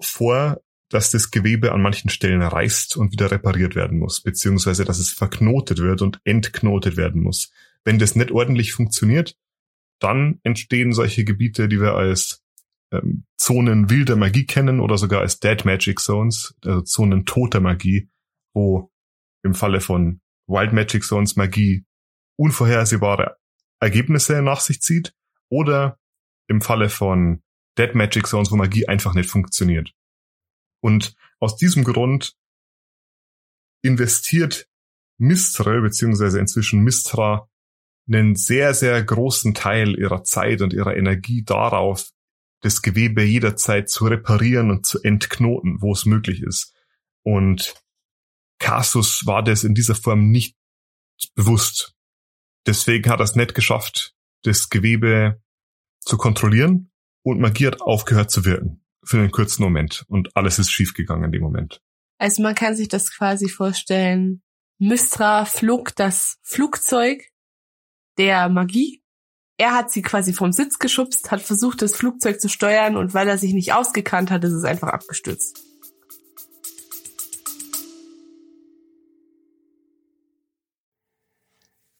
vor, 0.00 0.60
dass 0.88 1.10
das 1.10 1.30
Gewebe 1.30 1.72
an 1.72 1.82
manchen 1.82 2.08
Stellen 2.08 2.42
reißt 2.42 2.96
und 2.96 3.12
wieder 3.12 3.30
repariert 3.30 3.74
werden 3.74 3.98
muss, 3.98 4.22
beziehungsweise 4.22 4.84
dass 4.84 4.98
es 4.98 5.10
verknotet 5.10 5.78
wird 5.78 6.02
und 6.02 6.20
entknotet 6.24 6.96
werden 6.96 7.22
muss. 7.22 7.50
Wenn 7.84 7.98
das 7.98 8.16
nicht 8.16 8.30
ordentlich 8.30 8.72
funktioniert, 8.72 9.36
dann 10.00 10.40
entstehen 10.44 10.92
solche 10.92 11.24
Gebiete, 11.24 11.68
die 11.68 11.80
wir 11.80 11.94
als 11.94 12.42
ähm, 12.92 13.24
Zonen 13.36 13.90
wilder 13.90 14.16
Magie 14.16 14.46
kennen 14.46 14.80
oder 14.80 14.98
sogar 14.98 15.20
als 15.20 15.40
Dead 15.40 15.64
Magic 15.64 16.00
Zones, 16.00 16.54
also 16.64 16.82
Zonen 16.82 17.26
toter 17.26 17.60
Magie, 17.60 18.10
wo 18.54 18.90
im 19.42 19.54
Falle 19.54 19.80
von 19.80 20.20
Wild 20.46 20.72
Magic 20.72 21.04
Zones 21.04 21.36
Magie 21.36 21.84
unvorhersehbare 22.36 23.36
Ergebnisse 23.80 24.42
nach 24.42 24.60
sich 24.60 24.80
zieht 24.80 25.14
oder 25.50 25.98
im 26.48 26.60
Falle 26.60 26.88
von 26.88 27.42
Dead 27.76 27.94
Magic 27.94 28.26
Zones, 28.26 28.50
wo 28.50 28.56
Magie 28.56 28.88
einfach 28.88 29.14
nicht 29.14 29.30
funktioniert. 29.30 29.94
Und 30.80 31.14
aus 31.38 31.56
diesem 31.56 31.84
Grund 31.84 32.36
investiert 33.82 34.68
Mistre, 35.18 35.80
beziehungsweise 35.80 36.38
inzwischen 36.38 36.80
Mistra, 36.80 37.48
einen 38.08 38.36
sehr, 38.36 38.74
sehr 38.74 39.02
großen 39.02 39.54
Teil 39.54 39.98
ihrer 39.98 40.24
Zeit 40.24 40.62
und 40.62 40.72
ihrer 40.72 40.96
Energie 40.96 41.44
darauf, 41.44 42.10
das 42.60 42.82
Gewebe 42.82 43.22
jederzeit 43.22 43.88
zu 43.88 44.06
reparieren 44.06 44.70
und 44.70 44.86
zu 44.86 45.00
entknoten, 45.02 45.80
wo 45.80 45.92
es 45.92 46.06
möglich 46.06 46.42
ist. 46.42 46.74
Und 47.22 47.74
Casus 48.58 49.26
war 49.26 49.42
das 49.42 49.64
in 49.64 49.74
dieser 49.74 49.94
Form 49.94 50.30
nicht 50.30 50.56
bewusst. 51.34 51.94
Deswegen 52.66 53.08
hat 53.10 53.20
er 53.20 53.24
es 53.24 53.36
nicht 53.36 53.54
geschafft, 53.54 54.14
das 54.42 54.68
Gewebe 54.68 55.40
zu 56.00 56.16
kontrollieren 56.16 56.90
und 57.22 57.40
Magie 57.40 57.66
hat 57.66 57.80
aufgehört 57.80 58.30
zu 58.30 58.44
wirken 58.44 58.84
für 59.04 59.18
einen 59.18 59.30
kurzen 59.30 59.62
Moment 59.62 60.04
und 60.08 60.36
alles 60.36 60.58
ist 60.58 60.70
schiefgegangen 60.70 61.24
in 61.24 61.32
dem 61.32 61.42
Moment. 61.42 61.80
Also 62.18 62.42
man 62.42 62.54
kann 62.54 62.76
sich 62.76 62.88
das 62.88 63.14
quasi 63.14 63.48
vorstellen. 63.48 64.42
Mystra 64.78 65.44
flog 65.44 65.94
das 65.96 66.38
Flugzeug 66.42 67.22
der 68.16 68.48
Magie. 68.48 69.02
Er 69.60 69.74
hat 69.74 69.90
sie 69.90 70.02
quasi 70.02 70.32
vom 70.32 70.52
Sitz 70.52 70.78
geschubst, 70.78 71.32
hat 71.32 71.42
versucht, 71.42 71.82
das 71.82 71.96
Flugzeug 71.96 72.40
zu 72.40 72.48
steuern 72.48 72.96
und 72.96 73.12
weil 73.12 73.26
er 73.26 73.38
sich 73.38 73.52
nicht 73.52 73.72
ausgekannt 73.72 74.30
hat, 74.30 74.44
ist 74.44 74.52
es 74.52 74.62
einfach 74.62 74.86
abgestürzt. 74.86 75.60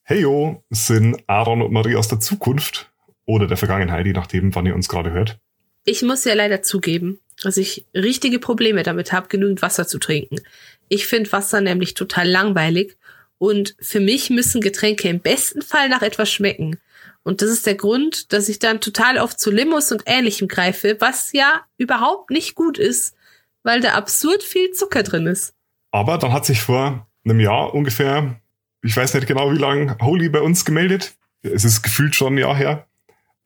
Hey 0.04 0.20
yo, 0.20 0.62
sind 0.70 1.24
Aaron 1.26 1.60
und 1.62 1.72
Marie 1.72 1.96
aus 1.96 2.06
der 2.06 2.20
Zukunft 2.20 2.92
oder 3.26 3.48
der 3.48 3.56
Vergangenheit, 3.56 4.06
je 4.06 4.12
nachdem, 4.12 4.54
wann 4.54 4.64
ihr 4.64 4.76
uns 4.76 4.88
gerade 4.88 5.10
hört. 5.10 5.40
Ich 5.84 6.02
muss 6.02 6.24
ja 6.24 6.34
leider 6.34 6.62
zugeben, 6.62 7.18
dass 7.42 7.56
ich 7.56 7.86
richtige 7.92 8.38
Probleme 8.38 8.84
damit 8.84 9.12
habe, 9.12 9.26
genügend 9.26 9.62
Wasser 9.62 9.88
zu 9.88 9.98
trinken. 9.98 10.40
Ich 10.88 11.08
finde 11.08 11.32
Wasser 11.32 11.60
nämlich 11.60 11.94
total 11.94 12.28
langweilig 12.28 12.96
und 13.38 13.74
für 13.80 14.00
mich 14.00 14.30
müssen 14.30 14.60
Getränke 14.60 15.08
im 15.08 15.18
besten 15.18 15.60
Fall 15.60 15.88
nach 15.88 16.02
etwas 16.02 16.30
schmecken. 16.30 16.78
Und 17.22 17.42
das 17.42 17.50
ist 17.50 17.66
der 17.66 17.74
Grund, 17.74 18.32
dass 18.32 18.48
ich 18.48 18.58
dann 18.58 18.80
total 18.80 19.18
oft 19.18 19.38
zu 19.38 19.50
Limos 19.50 19.92
und 19.92 20.02
ähnlichem 20.06 20.48
greife, 20.48 20.96
was 21.00 21.32
ja 21.32 21.62
überhaupt 21.76 22.30
nicht 22.30 22.54
gut 22.54 22.78
ist, 22.78 23.14
weil 23.62 23.80
da 23.80 23.94
absurd 23.94 24.42
viel 24.42 24.70
Zucker 24.70 25.02
drin 25.02 25.26
ist. 25.26 25.54
Aber 25.90 26.18
dann 26.18 26.32
hat 26.32 26.46
sich 26.46 26.60
vor 26.60 27.06
einem 27.24 27.40
Jahr 27.40 27.74
ungefähr 27.74 28.40
ich 28.82 28.96
weiß 28.96 29.14
nicht 29.14 29.26
genau 29.26 29.52
wie 29.52 29.58
lange, 29.58 29.96
Holy 30.00 30.28
bei 30.28 30.40
uns 30.40 30.64
gemeldet. 30.64 31.16
Es 31.42 31.64
ist 31.64 31.82
gefühlt 31.82 32.14
schon 32.14 32.34
ein 32.34 32.38
Jahr 32.38 32.56
her. 32.56 32.86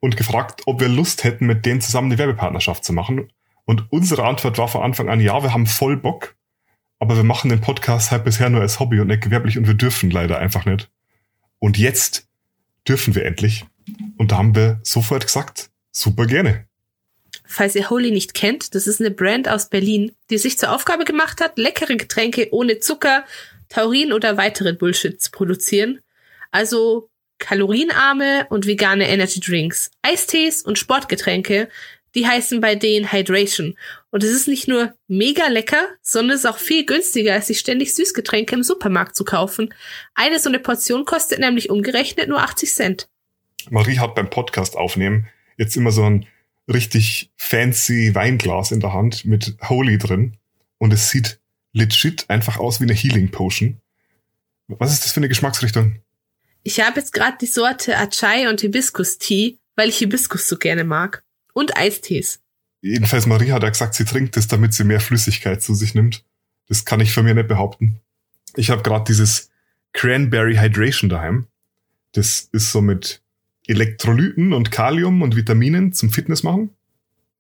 Und 0.01 0.17
gefragt, 0.17 0.63
ob 0.67 0.81
wir 0.81 0.89
Lust 0.89 1.23
hätten, 1.23 1.47
mit 1.47 1.65
denen 1.65 1.81
zusammen 1.81 2.11
eine 2.11 2.19
Werbepartnerschaft 2.19 2.85
zu 2.85 2.93
machen. 2.93 3.33
Und 3.65 3.87
unsere 3.91 4.25
Antwort 4.25 4.59
war 4.59 4.67
von 4.67 4.83
Anfang 4.83 5.09
an, 5.09 5.21
ja, 5.21 5.43
wir 5.43 5.55
haben 5.55 5.67
voll 5.67 5.97
Bock. 5.97 6.35
Aber 6.99 7.17
wir 7.17 7.25
machen 7.25 7.51
den 7.51 7.61
Podcast 7.61 8.11
halt 8.11 8.25
bisher 8.25 8.51
nur 8.51 8.61
als 8.61 8.81
Hobby 8.81 9.01
und 9.01 9.07
nicht 9.07 9.23
gewerblich 9.23 9.59
und 9.59 9.67
wir 9.67 9.75
dürfen 9.75 10.11
leider 10.11 10.39
einfach 10.39 10.65
nicht. 10.65 10.91
Und 11.59 11.79
jetzt 11.79 12.29
dürfen 12.89 13.15
wir 13.15 13.25
endlich. 13.25 13.65
Und 14.17 14.33
da 14.33 14.39
haben 14.39 14.55
wir 14.55 14.81
sofort 14.83 15.27
gesagt, 15.27 15.71
super 15.91 16.27
gerne. 16.27 16.67
Falls 17.45 17.75
ihr 17.75 17.91
Holy 17.91 18.11
nicht 18.11 18.35
kennt, 18.35 18.75
das 18.75 18.87
ist 18.87 19.01
eine 19.01 19.11
Brand 19.11 19.49
aus 19.49 19.69
Berlin, 19.69 20.13
die 20.31 20.39
sich 20.39 20.59
zur 20.59 20.73
Aufgabe 20.73 21.05
gemacht 21.05 21.41
hat, 21.41 21.59
leckere 21.59 21.97
Getränke 21.97 22.49
ohne 22.53 22.79
Zucker, 22.79 23.25
Taurin 23.69 24.13
oder 24.13 24.37
weitere 24.37 24.73
Bullshit 24.73 25.21
zu 25.21 25.31
produzieren. 25.31 26.01
Also 26.51 27.11
kalorienarme 27.39 28.47
und 28.51 28.67
vegane 28.67 29.09
Energy 29.09 29.41
Drinks, 29.41 29.91
Eistees 30.03 30.63
und 30.63 30.79
Sportgetränke, 30.79 31.69
die 32.15 32.27
heißen 32.27 32.61
bei 32.61 32.75
denen 32.75 33.11
Hydration. 33.11 33.77
Und 34.11 34.23
es 34.23 34.31
ist 34.31 34.49
nicht 34.49 34.69
nur 34.69 34.95
mega 35.09 35.47
lecker, 35.49 35.89
sondern 36.03 36.37
es 36.37 36.45
ist 36.45 36.51
auch 36.51 36.59
viel 36.59 36.85
günstiger, 36.85 37.35
als 37.35 37.47
sich 37.47 37.59
ständig 37.59 37.95
Süßgetränke 37.95 38.55
im 38.55 38.63
Supermarkt 38.63 39.17
zu 39.17 39.25
kaufen. 39.25 39.73
Eine 40.15 40.39
so 40.39 40.49
eine 40.49 40.59
Portion 40.59 41.05
kostet 41.05 41.39
nämlich 41.39 41.71
umgerechnet 41.71 42.29
nur 42.29 42.43
80 42.43 42.73
Cent. 42.73 43.09
Marie 43.71 43.99
hat 43.99 44.15
beim 44.15 44.29
Podcast 44.29 44.77
aufnehmen 44.77 45.29
jetzt 45.57 45.77
immer 45.77 45.93
so 45.93 46.05
ein 46.05 46.27
richtig 46.69 47.31
fancy 47.37 48.15
Weinglas 48.15 48.73
in 48.73 48.81
der 48.81 48.93
Hand 48.93 49.25
mit 49.25 49.57
Holy 49.69 49.99
drin. 49.99 50.37
Und 50.79 50.93
es 50.93 51.11
sieht 51.11 51.39
legit 51.73 52.29
einfach 52.29 52.59
aus 52.59 52.81
wie 52.81 52.85
eine 52.85 52.95
Healing 52.95 53.31
Potion. 53.31 53.81
Was 54.69 54.93
ist 54.93 55.05
das 55.05 55.13
für 55.13 55.21
eine 55.21 55.29
Geschmacksrichtung? 55.29 55.97
Ich 56.63 56.81
habe 56.81 57.01
jetzt 57.01 57.13
gerade 57.13 57.37
die 57.41 57.47
Sorte 57.47 57.97
Achai 57.97 58.49
und 58.49 58.61
Hibiskus-Tee, 58.61 59.59
weil 59.75 59.89
ich 59.89 59.99
Hibiskus 59.99 60.49
so 60.49 60.57
gerne 60.57 60.85
mag. 60.85 61.22
Und 61.53 61.77
Eistees. 61.77 62.41
Jedenfalls 62.81 63.27
Marie 63.27 63.53
hat 63.53 63.63
ja 63.63 63.69
gesagt, 63.69 63.95
sie 63.95 64.05
trinkt 64.05 64.37
das, 64.37 64.49
damit 64.49 64.75
sie 64.75 64.85
mehr 64.85 65.01
Flüssigkeit 65.01 65.63
zu 65.63 65.75
sich 65.75 65.95
nimmt. 65.95 66.25
Das 66.69 66.85
kann 66.85 67.01
ich 67.01 67.13
von 67.13 67.25
mir 67.25 67.35
nicht 67.35 67.49
behaupten. 67.49 68.01
Ich 68.57 68.71
habe 68.71 68.83
gerade 68.83 69.05
dieses 69.05 69.51
Cranberry 69.93 70.57
Hydration 70.57 71.09
daheim. 71.11 71.47
Das 72.13 72.49
ist 72.53 72.73
so 72.73 72.81
mit 72.81 73.23
Elektrolyten 73.67 74.53
und 74.53 74.71
Kalium 74.71 75.23
und 75.23 75.37
Vitaminen 75.37 75.93
zum 75.93 76.11
Fitness 76.11 76.43
machen. 76.43 76.71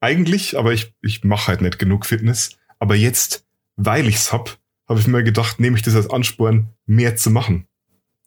Eigentlich, 0.00 0.59
aber 0.59 0.73
ich, 0.73 0.95
ich 1.02 1.25
mache 1.25 1.49
halt 1.49 1.61
nicht 1.61 1.78
genug 1.78 2.07
Fitness. 2.07 2.57
Aber 2.78 2.95
jetzt 2.95 3.45
weil 3.76 4.07
ich's 4.07 4.33
hab, 4.33 4.59
habe 4.88 5.00
ich 5.00 5.07
mir 5.07 5.23
gedacht, 5.23 5.61
nehme 5.61 5.76
ich 5.76 5.83
das 5.83 5.95
als 5.95 6.11
Ansporn, 6.11 6.69
mehr 6.87 7.16
zu 7.16 7.31
machen. 7.31 7.66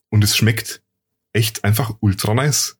Und 0.09 0.23
es 0.23 0.35
schmeckt 0.35 0.81
echt 1.33 1.63
einfach 1.63 1.95
ultra 1.99 2.33
nice. 2.33 2.77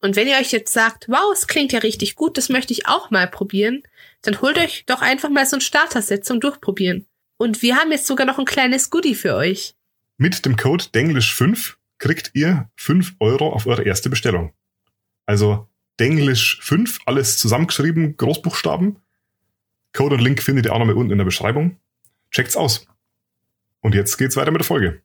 Und 0.00 0.14
wenn 0.14 0.28
ihr 0.28 0.36
euch 0.36 0.52
jetzt 0.52 0.72
sagt, 0.72 1.08
wow, 1.08 1.32
es 1.32 1.46
klingt 1.46 1.72
ja 1.72 1.80
richtig 1.80 2.14
gut, 2.14 2.38
das 2.38 2.48
möchte 2.48 2.72
ich 2.72 2.86
auch 2.86 3.10
mal 3.10 3.28
probieren, 3.28 3.82
dann 4.22 4.40
holt 4.40 4.58
euch 4.58 4.84
doch 4.86 5.02
einfach 5.02 5.28
mal 5.28 5.46
so 5.46 5.56
ein 5.56 5.60
Starter-Set 5.60 6.24
zum 6.24 6.40
Durchprobieren. 6.40 7.06
Und 7.36 7.62
wir 7.62 7.76
haben 7.76 7.90
jetzt 7.90 8.06
sogar 8.06 8.26
noch 8.26 8.38
ein 8.38 8.44
kleines 8.44 8.90
Goodie 8.90 9.14
für 9.14 9.34
euch. 9.34 9.74
Mit 10.16 10.44
dem 10.44 10.56
Code 10.56 10.84
Denglish5 10.94 11.74
kriegt 11.98 12.30
ihr 12.34 12.70
5 12.76 13.14
Euro 13.20 13.52
auf 13.52 13.66
eure 13.66 13.84
erste 13.84 14.10
Bestellung. 14.10 14.52
Also 15.26 15.68
Denglish5, 16.00 17.00
alles 17.06 17.38
zusammengeschrieben, 17.38 18.16
Großbuchstaben. 18.16 18.96
Code 19.92 20.14
und 20.14 20.20
Link 20.20 20.42
findet 20.42 20.66
ihr 20.66 20.72
auch 20.72 20.78
noch 20.78 20.86
mal 20.86 20.96
unten 20.96 21.12
in 21.12 21.18
der 21.18 21.24
Beschreibung. 21.24 21.76
Checkt's 22.30 22.56
aus. 22.56 22.86
Und 23.80 23.94
jetzt 23.94 24.16
geht's 24.16 24.36
weiter 24.36 24.50
mit 24.50 24.60
der 24.60 24.66
Folge. 24.66 25.02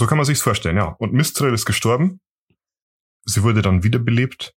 So 0.00 0.06
kann 0.06 0.16
man 0.16 0.24
sich's 0.24 0.40
vorstellen, 0.40 0.78
ja. 0.78 0.96
Und 0.98 1.12
Mistral 1.12 1.52
ist 1.52 1.66
gestorben. 1.66 2.22
Sie 3.26 3.42
wurde 3.42 3.60
dann 3.60 3.84
wiederbelebt. 3.84 4.54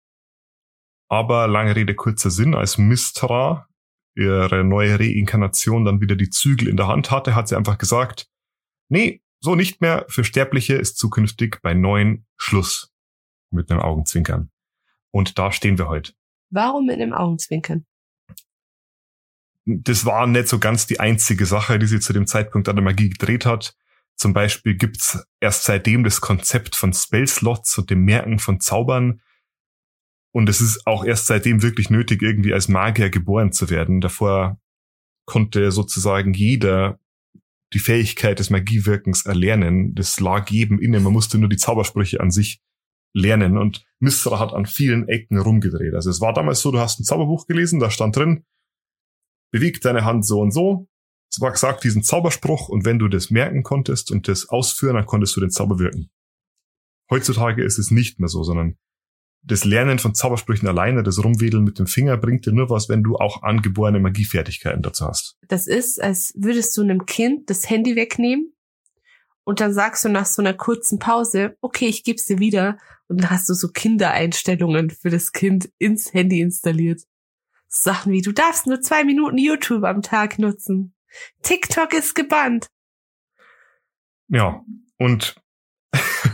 Aber 1.09 1.49
lange 1.49 1.75
Rede, 1.75 1.95
kurzer 1.95 2.31
Sinn, 2.31 2.55
als 2.55 2.77
Mistra 2.77 3.67
ihre 4.15 4.63
neue 4.63 4.97
Reinkarnation 4.97 5.83
dann 5.83 5.99
wieder 5.99 6.15
die 6.15 6.29
Zügel 6.29 6.69
in 6.69 6.77
der 6.77 6.87
Hand 6.87 7.11
hatte, 7.11 7.35
hat 7.35 7.49
sie 7.49 7.57
einfach 7.57 7.77
gesagt, 7.77 8.29
nee, 8.87 9.21
so 9.41 9.55
nicht 9.55 9.81
mehr. 9.81 10.05
Für 10.07 10.23
Sterbliche 10.23 10.75
ist 10.75 10.97
zukünftig 10.97 11.59
bei 11.61 11.73
neun 11.73 12.25
Schluss. 12.37 12.93
Mit 13.51 13.69
einem 13.69 13.81
Augenzwinkern. 13.81 14.49
Und 15.11 15.37
da 15.37 15.51
stehen 15.51 15.77
wir 15.77 15.89
heute. 15.89 16.13
Warum 16.51 16.85
mit 16.85 17.01
einem 17.01 17.11
Augenzwinkern? 17.11 17.85
Das 19.65 20.05
war 20.05 20.25
nicht 20.25 20.47
so 20.47 20.57
ganz 20.57 20.87
die 20.87 21.01
einzige 21.01 21.45
Sache, 21.45 21.79
die 21.79 21.87
sie 21.87 21.99
zu 21.99 22.13
dem 22.13 22.27
Zeitpunkt 22.27 22.69
an 22.69 22.77
der 22.77 22.85
Magie 22.85 23.09
gedreht 23.09 23.45
hat. 23.45 23.75
Zum 24.15 24.33
Beispiel 24.33 24.75
gibt's 24.75 25.25
erst 25.39 25.65
seitdem 25.65 26.03
das 26.03 26.21
Konzept 26.21 26.75
von 26.75 26.93
Spellslots 26.93 27.77
und 27.77 27.89
dem 27.89 28.03
Merken 28.03 28.39
von 28.39 28.59
Zaubern. 28.59 29.21
Und 30.33 30.49
es 30.49 30.61
ist 30.61 30.85
auch 30.87 31.05
erst 31.05 31.27
seitdem 31.27 31.61
wirklich 31.61 31.89
nötig, 31.89 32.21
irgendwie 32.21 32.53
als 32.53 32.67
Magier 32.67 33.09
geboren 33.09 33.51
zu 33.51 33.69
werden. 33.69 34.01
Davor 34.01 34.59
konnte 35.25 35.71
sozusagen 35.71 36.33
jeder 36.33 36.99
die 37.73 37.79
Fähigkeit 37.79 38.39
des 38.39 38.49
Magiewirkens 38.49 39.25
erlernen. 39.25 39.95
Das 39.95 40.19
lag 40.19 40.49
jedem 40.49 40.79
inne. 40.79 40.99
Man 40.99 41.13
musste 41.13 41.37
nur 41.37 41.49
die 41.49 41.57
Zaubersprüche 41.57 42.19
an 42.19 42.31
sich 42.31 42.61
lernen. 43.13 43.57
Und 43.57 43.85
Mistra 43.99 44.39
hat 44.39 44.53
an 44.53 44.65
vielen 44.65 45.07
Ecken 45.07 45.37
rumgedreht. 45.37 45.93
Also 45.93 46.09
es 46.09 46.21
war 46.21 46.33
damals 46.33 46.61
so, 46.61 46.71
du 46.71 46.79
hast 46.79 46.99
ein 46.99 47.03
Zauberbuch 47.03 47.47
gelesen, 47.47 47.79
da 47.79 47.89
stand 47.89 48.15
drin, 48.15 48.45
beweg 49.51 49.81
deine 49.81 50.03
Hand 50.03 50.25
so 50.25 50.39
und 50.39 50.51
so. 50.51 50.87
Es 51.33 51.41
war 51.41 51.49
gesagt, 51.49 51.83
diesen 51.83 52.03
Zauberspruch 52.03 52.69
und 52.69 52.85
wenn 52.85 52.99
du 52.99 53.07
das 53.07 53.31
merken 53.31 53.63
konntest 53.63 54.11
und 54.11 54.27
das 54.27 54.49
ausführen, 54.49 54.93
dann 54.93 55.07
konntest 55.07 55.35
du 55.35 55.39
den 55.39 55.49
Zauber 55.49 55.79
wirken. 55.79 56.11
Heutzutage 57.09 57.63
ist 57.63 57.79
es 57.79 57.89
nicht 57.89 58.19
mehr 58.19 58.29
so, 58.29 58.43
sondern 58.43 58.77
das 59.41 59.65
Lernen 59.65 59.97
von 59.97 60.13
Zaubersprüchen 60.13 60.67
alleine, 60.67 61.01
das 61.01 61.23
Rumwedeln 61.23 61.63
mit 61.63 61.79
dem 61.79 61.87
Finger 61.87 62.17
bringt 62.17 62.45
dir 62.45 62.53
nur 62.53 62.69
was, 62.69 62.87
wenn 62.87 63.01
du 63.01 63.15
auch 63.15 63.41
angeborene 63.41 63.99
Magiefertigkeiten 63.99 64.83
dazu 64.83 65.07
hast. 65.07 65.39
Das 65.47 65.65
ist, 65.65 65.99
als 65.99 66.33
würdest 66.35 66.77
du 66.77 66.83
einem 66.83 67.07
Kind 67.07 67.49
das 67.49 67.67
Handy 67.67 67.95
wegnehmen 67.95 68.53
und 69.43 69.59
dann 69.59 69.73
sagst 69.73 70.05
du 70.05 70.09
nach 70.09 70.27
so 70.27 70.43
einer 70.43 70.53
kurzen 70.53 70.99
Pause, 70.99 71.57
okay, 71.61 71.87
ich 71.87 72.03
geb's 72.03 72.25
dir 72.25 72.37
wieder 72.37 72.77
und 73.07 73.21
dann 73.21 73.31
hast 73.31 73.49
du 73.49 73.55
so 73.55 73.69
Kindereinstellungen 73.69 74.91
für 74.91 75.09
das 75.09 75.31
Kind 75.31 75.71
ins 75.79 76.13
Handy 76.13 76.41
installiert. 76.41 77.01
Sachen 77.67 78.13
wie, 78.13 78.21
du 78.21 78.33
darfst 78.33 78.67
nur 78.67 78.81
zwei 78.81 79.03
Minuten 79.03 79.39
YouTube 79.39 79.83
am 79.83 80.03
Tag 80.03 80.37
nutzen. 80.37 80.92
TikTok 81.43 81.93
ist 81.93 82.15
gebannt. 82.15 82.67
Ja, 84.27 84.63
und 84.97 85.35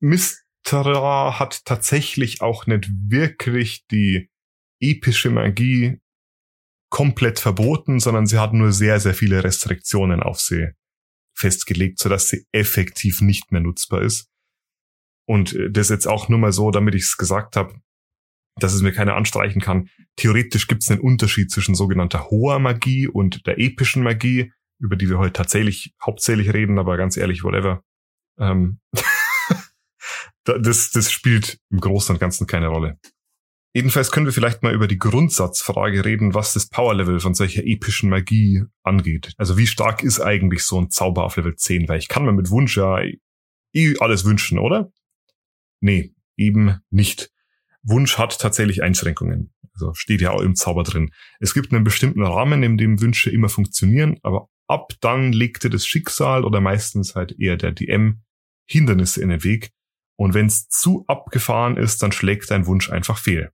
Mistera 0.00 1.38
hat 1.38 1.64
tatsächlich 1.64 2.40
auch 2.40 2.66
nicht 2.66 2.88
wirklich 3.08 3.86
die 3.86 4.30
epische 4.80 5.30
Magie 5.30 6.00
komplett 6.90 7.40
verboten, 7.40 7.98
sondern 7.98 8.26
sie 8.26 8.38
hat 8.38 8.52
nur 8.52 8.70
sehr, 8.72 9.00
sehr 9.00 9.14
viele 9.14 9.42
Restriktionen 9.42 10.22
auf 10.22 10.40
sie 10.40 10.68
festgelegt, 11.36 11.98
sodass 11.98 12.28
sie 12.28 12.46
effektiv 12.52 13.20
nicht 13.20 13.50
mehr 13.50 13.60
nutzbar 13.60 14.02
ist. 14.02 14.30
Und 15.26 15.54
äh, 15.54 15.70
das 15.70 15.88
jetzt 15.88 16.06
auch 16.06 16.28
nur 16.28 16.38
mal 16.38 16.52
so, 16.52 16.70
damit 16.70 16.94
ich 16.94 17.02
es 17.02 17.16
gesagt 17.16 17.56
habe, 17.56 17.74
dass 18.56 18.74
es 18.74 18.82
mir 18.82 18.92
keiner 18.92 19.16
anstreichen 19.16 19.60
kann. 19.60 19.88
Theoretisch 20.16 20.68
gibt 20.68 20.82
es 20.82 20.90
einen 20.90 21.00
Unterschied 21.00 21.50
zwischen 21.50 21.74
sogenannter 21.74 22.30
hoher 22.30 22.58
Magie 22.58 23.08
und 23.08 23.46
der 23.46 23.58
epischen 23.58 24.02
Magie, 24.02 24.52
über 24.78 24.96
die 24.96 25.08
wir 25.08 25.18
heute 25.18 25.32
tatsächlich 25.32 25.94
hauptsächlich 26.04 26.52
reden, 26.52 26.78
aber 26.78 26.96
ganz 26.96 27.16
ehrlich, 27.16 27.42
whatever. 27.42 27.82
Ähm 28.38 28.80
das, 30.44 30.90
das 30.90 31.10
spielt 31.10 31.58
im 31.70 31.80
Großen 31.80 32.14
und 32.14 32.20
Ganzen 32.20 32.46
keine 32.46 32.68
Rolle. 32.68 32.98
Jedenfalls 33.76 34.12
können 34.12 34.26
wir 34.26 34.32
vielleicht 34.32 34.62
mal 34.62 34.72
über 34.72 34.86
die 34.86 34.98
Grundsatzfrage 34.98 36.04
reden, 36.04 36.32
was 36.32 36.52
das 36.52 36.68
Powerlevel 36.68 37.18
von 37.18 37.34
solcher 37.34 37.64
epischen 37.64 38.08
Magie 38.08 38.62
angeht. 38.84 39.32
Also 39.36 39.58
wie 39.58 39.66
stark 39.66 40.04
ist 40.04 40.20
eigentlich 40.20 40.62
so 40.62 40.80
ein 40.80 40.90
Zauber 40.90 41.24
auf 41.24 41.36
Level 41.36 41.56
10? 41.56 41.88
Weil 41.88 41.98
ich 41.98 42.06
kann 42.06 42.24
mir 42.24 42.32
mit 42.32 42.50
Wunsch 42.50 42.76
ja 42.76 43.00
eh 43.72 43.98
alles 43.98 44.24
wünschen, 44.24 44.60
oder? 44.60 44.92
Nee, 45.80 46.14
eben 46.36 46.78
nicht. 46.90 47.32
Wunsch 47.84 48.18
hat 48.18 48.38
tatsächlich 48.38 48.82
Einschränkungen. 48.82 49.52
Also 49.74 49.92
steht 49.94 50.20
ja 50.20 50.30
auch 50.30 50.40
im 50.40 50.54
Zauber 50.54 50.82
drin. 50.82 51.10
Es 51.40 51.54
gibt 51.54 51.72
einen 51.72 51.84
bestimmten 51.84 52.22
Rahmen, 52.22 52.62
in 52.62 52.78
dem 52.78 53.00
Wünsche 53.00 53.30
immer 53.30 53.48
funktionieren, 53.48 54.18
aber 54.22 54.48
ab 54.66 54.92
dann 55.00 55.32
legte 55.32 55.70
das 55.70 55.86
Schicksal 55.86 56.44
oder 56.44 56.60
meistens 56.60 57.14
halt 57.14 57.38
eher 57.38 57.56
der 57.56 57.72
DM 57.72 58.22
Hindernisse 58.66 59.22
in 59.22 59.28
den 59.28 59.44
Weg. 59.44 59.70
Und 60.16 60.32
wenn 60.32 60.46
es 60.46 60.68
zu 60.68 61.04
abgefahren 61.08 61.76
ist, 61.76 62.02
dann 62.02 62.12
schlägt 62.12 62.50
dein 62.50 62.66
Wunsch 62.66 62.90
einfach 62.90 63.18
fehl. 63.18 63.50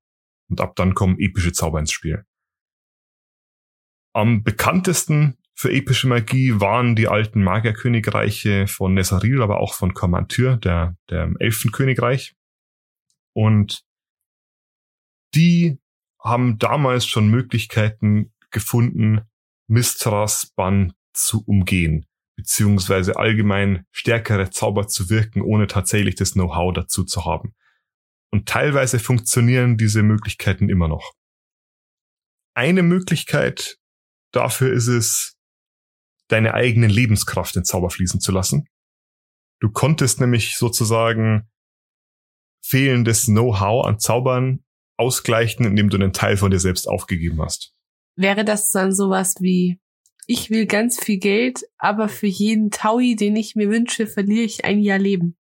Und 0.48 0.60
ab 0.60 0.76
dann 0.76 0.94
kommen 0.94 1.18
epische 1.18 1.52
Zauber 1.52 1.80
ins 1.80 1.92
Spiel. 1.92 2.24
Am 4.12 4.42
bekanntesten 4.42 5.38
für 5.54 5.72
epische 5.72 6.08
Magie 6.08 6.58
waren 6.60 6.96
die 6.96 7.08
alten 7.08 7.42
Magierkönigreiche 7.42 8.66
von 8.66 8.94
Nesaril, 8.94 9.42
aber 9.42 9.60
auch 9.60 9.74
von 9.74 9.94
Kormantyr, 9.94 10.56
der, 10.56 10.96
der 11.08 11.32
Elfenkönigreich. 11.38 12.34
Und 13.32 13.84
die 15.34 15.78
haben 16.18 16.58
damals 16.58 17.06
schon 17.06 17.28
Möglichkeiten 17.28 18.32
gefunden, 18.50 19.22
Mistras 19.68 20.52
Bann 20.56 20.92
zu 21.12 21.44
umgehen, 21.46 22.06
beziehungsweise 22.36 23.16
allgemein 23.16 23.86
stärkere 23.92 24.50
Zauber 24.50 24.88
zu 24.88 25.08
wirken, 25.10 25.42
ohne 25.42 25.66
tatsächlich 25.66 26.16
das 26.16 26.32
Know-how 26.32 26.74
dazu 26.74 27.04
zu 27.04 27.24
haben. 27.24 27.54
Und 28.32 28.48
teilweise 28.48 28.98
funktionieren 28.98 29.76
diese 29.76 30.02
Möglichkeiten 30.02 30.68
immer 30.68 30.88
noch. 30.88 31.14
Eine 32.54 32.82
Möglichkeit 32.82 33.78
dafür 34.32 34.72
ist 34.72 34.88
es, 34.88 35.36
deine 36.28 36.54
eigene 36.54 36.86
Lebenskraft 36.86 37.56
in 37.56 37.64
Zauber 37.64 37.90
fließen 37.90 38.20
zu 38.20 38.30
lassen. 38.30 38.68
Du 39.60 39.70
konntest 39.70 40.20
nämlich 40.20 40.56
sozusagen 40.56 41.48
fehlendes 42.64 43.26
Know-how 43.26 43.86
an 43.86 43.98
Zaubern 43.98 44.64
ausgleichen, 45.00 45.64
indem 45.64 45.90
du 45.90 45.96
einen 45.96 46.12
Teil 46.12 46.36
von 46.36 46.50
dir 46.50 46.60
selbst 46.60 46.86
aufgegeben 46.86 47.42
hast. 47.42 47.72
Wäre 48.16 48.44
das 48.44 48.70
dann 48.70 48.92
sowas 48.92 49.34
wie, 49.40 49.80
ich 50.26 50.50
will 50.50 50.66
ganz 50.66 51.02
viel 51.02 51.18
Geld, 51.18 51.62
aber 51.78 52.08
für 52.08 52.26
jeden 52.26 52.70
Taui, 52.70 53.16
den 53.16 53.34
ich 53.34 53.56
mir 53.56 53.70
wünsche, 53.70 54.06
verliere 54.06 54.44
ich 54.44 54.64
ein 54.64 54.80
Jahr 54.80 54.98
Leben? 54.98 55.36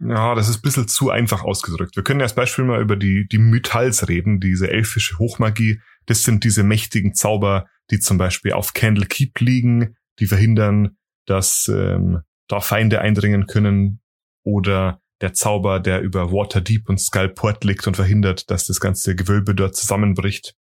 Ja, 0.00 0.34
das 0.34 0.48
ist 0.48 0.56
ein 0.56 0.62
bisschen 0.62 0.88
zu 0.88 1.10
einfach 1.10 1.44
ausgedrückt. 1.44 1.94
Wir 1.94 2.02
können 2.02 2.20
ja 2.20 2.24
als 2.24 2.34
Beispiel 2.34 2.64
mal 2.64 2.82
über 2.82 2.96
die, 2.96 3.28
die 3.28 3.38
Mythals 3.38 4.08
reden, 4.08 4.40
diese 4.40 4.68
elfische 4.68 5.18
Hochmagie. 5.18 5.80
Das 6.06 6.24
sind 6.24 6.42
diese 6.42 6.64
mächtigen 6.64 7.14
Zauber, 7.14 7.66
die 7.90 8.00
zum 8.00 8.18
Beispiel 8.18 8.52
auf 8.52 8.72
Candle 8.72 9.06
Keep 9.06 9.38
liegen, 9.40 9.96
die 10.18 10.26
verhindern, 10.26 10.96
dass 11.26 11.70
ähm, 11.72 12.22
da 12.48 12.60
Feinde 12.60 13.00
eindringen 13.00 13.46
können 13.46 14.00
oder 14.42 15.01
der 15.22 15.32
Zauber, 15.32 15.80
der 15.80 16.02
über 16.02 16.32
Waterdeep 16.32 16.88
und 16.88 16.98
Skullport 16.98 17.64
liegt 17.64 17.86
und 17.86 17.94
verhindert, 17.94 18.50
dass 18.50 18.66
das 18.66 18.80
ganze 18.80 19.14
Gewölbe 19.14 19.54
dort 19.54 19.76
zusammenbricht. 19.76 20.54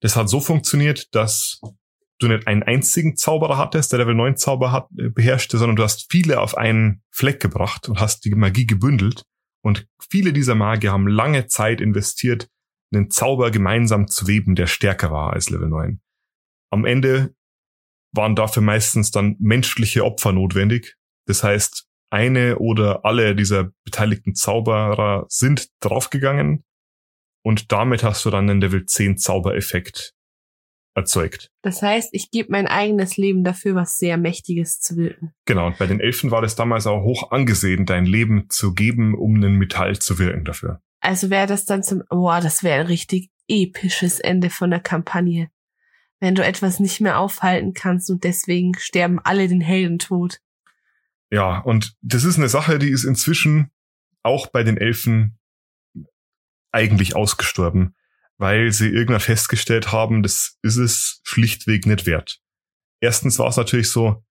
Das 0.00 0.16
hat 0.16 0.28
so 0.28 0.40
funktioniert, 0.40 1.14
dass 1.14 1.60
du 2.20 2.28
nicht 2.28 2.46
einen 2.46 2.62
einzigen 2.62 3.16
Zauberer 3.16 3.58
hattest, 3.58 3.92
der 3.92 3.98
Level 3.98 4.14
9 4.14 4.36
Zauber 4.36 4.72
hat, 4.72 4.88
äh, 4.96 5.08
beherrschte, 5.08 5.58
sondern 5.58 5.76
du 5.76 5.82
hast 5.82 6.10
viele 6.10 6.40
auf 6.40 6.56
einen 6.56 7.02
Fleck 7.10 7.40
gebracht 7.40 7.88
und 7.88 8.00
hast 8.00 8.24
die 8.24 8.34
Magie 8.34 8.66
gebündelt. 8.66 9.24
Und 9.62 9.86
viele 10.08 10.32
dieser 10.32 10.54
Magier 10.54 10.92
haben 10.92 11.08
lange 11.08 11.48
Zeit 11.48 11.80
investiert, 11.80 12.48
einen 12.92 13.10
Zauber 13.10 13.50
gemeinsam 13.50 14.08
zu 14.08 14.26
weben, 14.26 14.54
der 14.54 14.66
stärker 14.66 15.10
war 15.10 15.32
als 15.32 15.50
Level 15.50 15.68
9. 15.68 16.00
Am 16.70 16.84
Ende 16.84 17.34
waren 18.12 18.36
dafür 18.36 18.62
meistens 18.62 19.10
dann 19.10 19.36
menschliche 19.38 20.04
Opfer 20.04 20.32
notwendig. 20.32 20.96
Das 21.26 21.44
heißt, 21.44 21.89
eine 22.10 22.58
oder 22.58 23.04
alle 23.04 23.34
dieser 23.34 23.70
beteiligten 23.84 24.34
Zauberer 24.34 25.26
sind 25.28 25.68
draufgegangen 25.80 26.64
und 27.42 27.72
damit 27.72 28.02
hast 28.02 28.24
du 28.24 28.30
dann 28.30 28.50
einen 28.50 28.60
Level 28.60 28.84
10 28.84 29.16
Zaubereffekt 29.16 30.14
erzeugt. 30.94 31.50
Das 31.62 31.82
heißt, 31.82 32.10
ich 32.12 32.30
gebe 32.30 32.50
mein 32.50 32.66
eigenes 32.66 33.16
Leben 33.16 33.44
dafür, 33.44 33.76
was 33.76 33.96
sehr 33.96 34.16
Mächtiges 34.16 34.80
zu 34.80 34.96
wirken. 34.96 35.32
Genau, 35.46 35.68
und 35.68 35.78
bei 35.78 35.86
den 35.86 36.00
Elfen 36.00 36.30
war 36.30 36.42
das 36.42 36.56
damals 36.56 36.86
auch 36.86 37.02
hoch 37.02 37.30
angesehen, 37.30 37.86
dein 37.86 38.04
Leben 38.04 38.50
zu 38.50 38.74
geben, 38.74 39.14
um 39.14 39.36
einen 39.36 39.54
Metall 39.54 39.98
zu 39.98 40.18
wirken 40.18 40.44
dafür. 40.44 40.80
Also 41.00 41.30
wäre 41.30 41.46
das 41.46 41.64
dann 41.64 41.82
zum, 41.82 42.02
boah, 42.10 42.40
das 42.40 42.62
wäre 42.62 42.80
ein 42.80 42.86
richtig 42.86 43.30
episches 43.48 44.20
Ende 44.20 44.50
von 44.50 44.70
der 44.70 44.80
Kampagne 44.80 45.50
wenn 46.20 46.34
du 46.34 46.44
etwas 46.44 46.78
nicht 46.78 47.00
mehr 47.00 47.18
aufhalten 47.18 47.72
kannst 47.72 48.10
und 48.10 48.24
deswegen 48.24 48.74
sterben 48.78 49.18
alle 49.18 49.48
den 49.48 49.62
Heldentod. 49.62 50.40
Ja, 51.30 51.58
und 51.58 51.94
das 52.02 52.24
ist 52.24 52.38
eine 52.38 52.48
Sache, 52.48 52.78
die 52.78 52.90
ist 52.90 53.04
inzwischen 53.04 53.70
auch 54.22 54.48
bei 54.48 54.64
den 54.64 54.76
Elfen 54.76 55.38
eigentlich 56.72 57.16
ausgestorben, 57.16 57.94
weil 58.36 58.72
sie 58.72 58.88
irgendwann 58.88 59.20
festgestellt 59.20 59.92
haben, 59.92 60.22
das 60.22 60.58
ist 60.62 60.76
es 60.76 61.20
schlichtweg 61.24 61.86
nicht 61.86 62.06
wert. 62.06 62.40
Erstens 63.00 63.38
war 63.38 63.48
es 63.48 63.56
natürlich 63.56 63.90
so, 63.90 64.24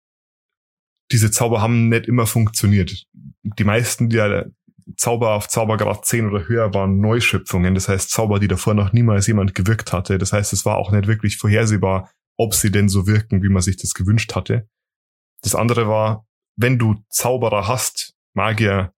diese 1.11 1.31
Zauber 1.31 1.61
haben 1.61 1.89
nicht 1.89 2.07
immer 2.07 2.27
funktioniert. 2.27 3.07
Die 3.43 3.63
meisten 3.63 4.09
der 4.09 4.51
Zauber 4.97 5.33
auf 5.33 5.47
Zaubergrad 5.47 6.05
10 6.05 6.27
oder 6.27 6.47
höher 6.47 6.73
waren 6.73 6.99
Neuschöpfungen, 6.99 7.75
das 7.75 7.89
heißt 7.89 8.09
Zauber, 8.09 8.39
die 8.39 8.47
davor 8.47 8.73
noch 8.73 8.91
niemals 8.93 9.27
jemand 9.27 9.55
gewirkt 9.55 9.93
hatte. 9.93 10.17
Das 10.17 10.33
heißt, 10.33 10.53
es 10.53 10.65
war 10.65 10.77
auch 10.77 10.91
nicht 10.91 11.07
wirklich 11.07 11.37
vorhersehbar, 11.37 12.11
ob 12.37 12.53
sie 12.53 12.71
denn 12.71 12.89
so 12.89 13.07
wirken, 13.07 13.43
wie 13.43 13.49
man 13.49 13.61
sich 13.61 13.77
das 13.77 13.93
gewünscht 13.93 14.35
hatte. 14.35 14.67
Das 15.41 15.55
andere 15.55 15.87
war, 15.87 16.27
wenn 16.59 16.77
du 16.77 17.01
Zauberer 17.09 17.67
hast, 17.67 18.15
Magier, 18.33 18.93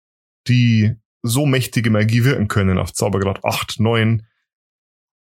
die 0.47 0.95
so 1.21 1.45
mächtige 1.45 1.91
Magie 1.91 2.23
wirken 2.23 2.47
können 2.47 2.79
auf 2.79 2.91
Zaubergrad 2.91 3.45
8, 3.45 3.79
9, 3.79 4.25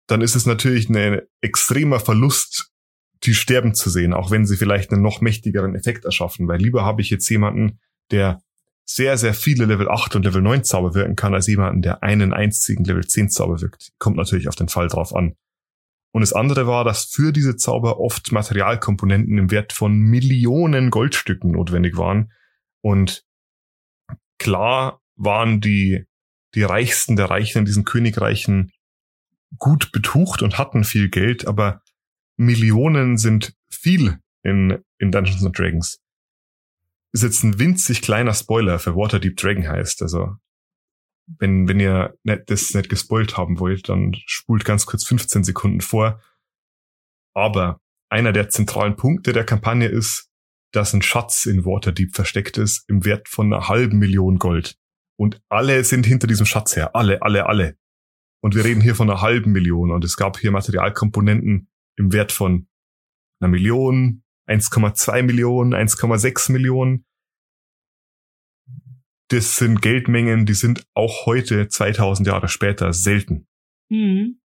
dann 0.08 0.22
ist 0.22 0.36
es 0.36 0.46
natürlich 0.46 0.88
ein 0.90 1.22
extremer 1.42 2.00
Verlust, 2.00 2.72
die 3.24 3.34
sterben 3.34 3.74
zu 3.74 3.90
sehen, 3.90 4.14
auch 4.14 4.30
wenn 4.30 4.46
sie 4.46 4.56
vielleicht 4.56 4.92
einen 4.92 5.02
noch 5.02 5.22
mächtigeren 5.22 5.74
Effekt 5.74 6.06
erschaffen, 6.06 6.48
weil 6.48 6.60
lieber 6.60 6.86
habe 6.86 7.02
ich 7.02 7.10
jetzt 7.10 7.28
jemanden, 7.30 7.80
der 8.12 8.44
sehr, 8.86 9.18
sehr 9.18 9.34
viele 9.34 9.66
Level 9.66 9.90
8 9.90 10.16
und 10.16 10.26
Level 10.26 10.44
9 10.44 10.64
Zauber 10.64 10.94
wirken 10.94 11.16
kann, 11.16 11.34
als 11.34 11.48
jemanden, 11.48 11.82
der 11.82 12.04
einen 12.04 12.34
einzigen 12.34 12.84
Level 12.84 13.06
10 13.06 13.30
Zauber 13.32 13.62
wirkt. 13.62 13.94
Kommt 13.98 14.18
natürlich 14.18 14.48
auf 14.48 14.56
den 14.56 14.70
Fall 14.70 14.90
drauf 14.90 15.16
an. 15.16 15.36
Und 16.14 16.22
das 16.22 16.34
andere 16.34 16.68
war, 16.68 16.84
dass 16.84 17.06
für 17.06 17.32
diese 17.32 17.56
Zauber 17.56 18.00
oft 18.00 18.32
Materialkomponenten 18.32 19.38
im 19.38 19.52
Wert 19.52 19.72
von 19.72 19.98
Millionen 19.98 20.90
Goldstücken 20.90 21.52
notwendig 21.52 21.98
waren. 21.98 22.32
Und 22.82 23.24
klar 24.38 25.02
waren 25.16 25.62
die, 25.62 26.06
die 26.56 26.64
Reichsten 26.64 27.16
der 27.16 27.30
Reichen 27.30 27.60
in 27.60 27.66
diesen 27.66 27.86
Königreichen 27.86 28.72
gut 29.58 29.92
betucht 29.92 30.42
und 30.42 30.58
hatten 30.58 30.84
viel 30.84 31.10
Geld, 31.10 31.48
aber 31.48 31.82
Millionen 32.38 33.18
sind 33.18 33.54
viel 33.70 34.20
in, 34.44 34.84
in 34.98 35.12
Dungeons 35.12 35.46
and 35.46 35.58
Dragons 35.58 36.02
ist 37.14 37.24
jetzt 37.24 37.44
ein 37.44 37.60
winzig 37.60 38.02
kleiner 38.02 38.34
Spoiler 38.34 38.80
für 38.80 38.96
Waterdeep 38.96 39.38
Dragon 39.38 39.68
heißt. 39.68 40.02
Also 40.02 40.36
wenn, 41.40 41.68
wenn 41.68 41.80
ihr 41.80 42.18
nicht, 42.24 42.44
das 42.48 42.74
nicht 42.74 42.90
gespoilt 42.90 43.38
haben 43.38 43.60
wollt, 43.60 43.90
dann 43.90 44.16
spult 44.26 44.66
ganz 44.66 44.86
kurz 44.86 45.06
15 45.06 45.44
Sekunden 45.44 45.82
vor. 45.82 46.22
Aber 47.34 47.80
einer 48.10 48.34
der 48.34 48.50
zentralen 48.50 48.96
Punkte 48.96 49.34
der 49.34 49.46
Kampagne 49.46 49.88
ist, 49.88 50.30
dass 50.72 50.94
ein 50.94 51.02
Schatz 51.02 51.46
in 51.46 51.66
Waterdeep 51.66 52.16
versteckt 52.16 52.58
ist 52.58 52.88
im 52.90 53.06
Wert 53.06 53.28
von 53.28 53.54
einer 53.54 53.68
halben 53.68 54.00
Million 54.00 54.38
Gold. 54.38 54.78
Und 55.18 55.42
alle 55.50 55.84
sind 55.84 56.06
hinter 56.06 56.28
diesem 56.28 56.46
Schatz 56.46 56.76
her. 56.76 56.96
Alle, 56.96 57.22
alle, 57.22 57.46
alle. 57.46 57.78
Und 58.42 58.56
wir 58.56 58.64
reden 58.64 58.82
hier 58.82 58.96
von 58.96 59.10
einer 59.10 59.22
halben 59.22 59.52
Million. 59.52 59.92
Und 59.92 60.04
es 60.04 60.16
gab 60.18 60.40
hier 60.40 60.52
Materialkomponenten 60.52 61.70
im 61.98 62.14
Wert 62.14 62.32
von 62.32 62.68
einer 63.40 63.50
Million, 63.50 64.24
1,2 64.48 65.24
Millionen, 65.24 65.74
1,6 65.74 66.52
Millionen. 66.52 67.06
Das 69.32 69.56
sind 69.56 69.82
Geldmengen, 69.82 70.46
die 70.46 70.54
sind 70.54 70.86
auch 70.94 71.26
heute, 71.26 71.70
2000 71.70 72.28
Jahre 72.28 72.50
später, 72.50 72.92
selten. 72.92 73.48
Mhm. 73.88 74.42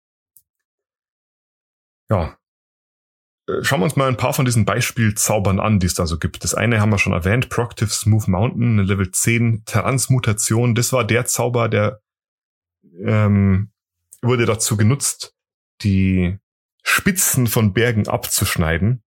Ja. 2.09 2.38
Äh, 3.49 3.64
Schauen 3.64 3.81
wir 3.81 3.85
uns 3.85 3.96
mal 3.96 4.07
ein 4.07 4.16
paar 4.16 4.33
von 4.33 4.44
diesen 4.44 4.64
Beispielzaubern 4.64 5.59
an, 5.59 5.81
die 5.81 5.87
es 5.87 5.94
da 5.94 6.07
so 6.07 6.20
gibt. 6.20 6.44
Das 6.44 6.55
eine 6.55 6.81
haben 6.81 6.90
wir 6.90 6.99
schon 6.99 7.14
erwähnt, 7.14 7.49
Proctive 7.49 7.90
Smooth 7.90 8.29
Mountain, 8.29 8.79
eine 8.79 8.83
Level 8.85 9.11
10 9.11 9.64
Transmutation. 9.64 10.77
Das 10.77 10.92
war 10.92 11.05
der 11.05 11.25
Zauber, 11.27 11.68
der 11.68 12.01
ähm, 13.05 13.72
wurde 14.22 14.46
dazu 14.46 14.77
genutzt, 14.77 15.35
die 15.83 16.38
Spitzen 16.85 17.49
von 17.49 17.72
Bergen 17.72 18.07
abzuschneiden 18.07 19.03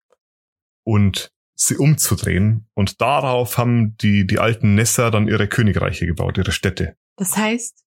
und 0.83 1.31
sie 1.59 1.77
umzudrehen. 1.77 2.67
Und 2.73 3.01
darauf 3.01 3.57
haben 3.57 3.97
die, 3.97 4.25
die 4.25 4.39
alten 4.39 4.75
Nesser 4.75 5.11
dann 5.11 5.27
ihre 5.27 5.47
Königreiche 5.47 6.05
gebaut, 6.05 6.37
ihre 6.37 6.51
Städte. 6.51 6.95
Das 7.17 7.35
heißt, 7.35 7.83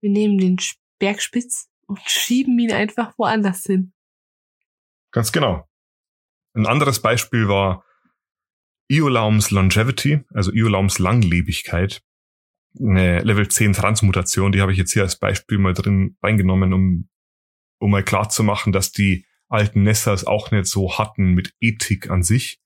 wir 0.00 0.10
nehmen 0.10 0.38
den 0.38 0.58
Bergspitz 0.98 1.68
und 1.86 2.00
schieben 2.06 2.58
ihn 2.58 2.72
einfach 2.72 3.16
woanders 3.18 3.64
hin. 3.64 3.92
Ganz 5.10 5.32
genau. 5.32 5.68
Ein 6.54 6.66
anderes 6.66 7.00
Beispiel 7.00 7.48
war 7.48 7.84
Iolaums 8.88 9.50
Longevity, 9.50 10.20
also 10.34 10.52
Iolaums 10.52 10.98
Langlebigkeit. 10.98 12.02
Eine 12.78 13.20
Level 13.20 13.48
10 13.48 13.72
Transmutation, 13.72 14.52
die 14.52 14.60
habe 14.60 14.72
ich 14.72 14.78
jetzt 14.78 14.92
hier 14.92 15.02
als 15.02 15.18
Beispiel 15.18 15.58
mal 15.58 15.74
drin 15.74 16.16
reingenommen, 16.22 16.72
um, 16.72 17.08
um 17.78 17.90
mal 17.90 18.02
klar 18.02 18.28
zu 18.28 18.42
machen, 18.42 18.72
dass 18.72 18.92
die 18.92 19.26
alten 19.48 19.82
Nessers 19.82 20.26
auch 20.26 20.50
nicht 20.50 20.66
so 20.66 20.98
hatten 20.98 21.32
mit 21.32 21.54
Ethik 21.60 22.10
an 22.10 22.22
sich. 22.22 22.61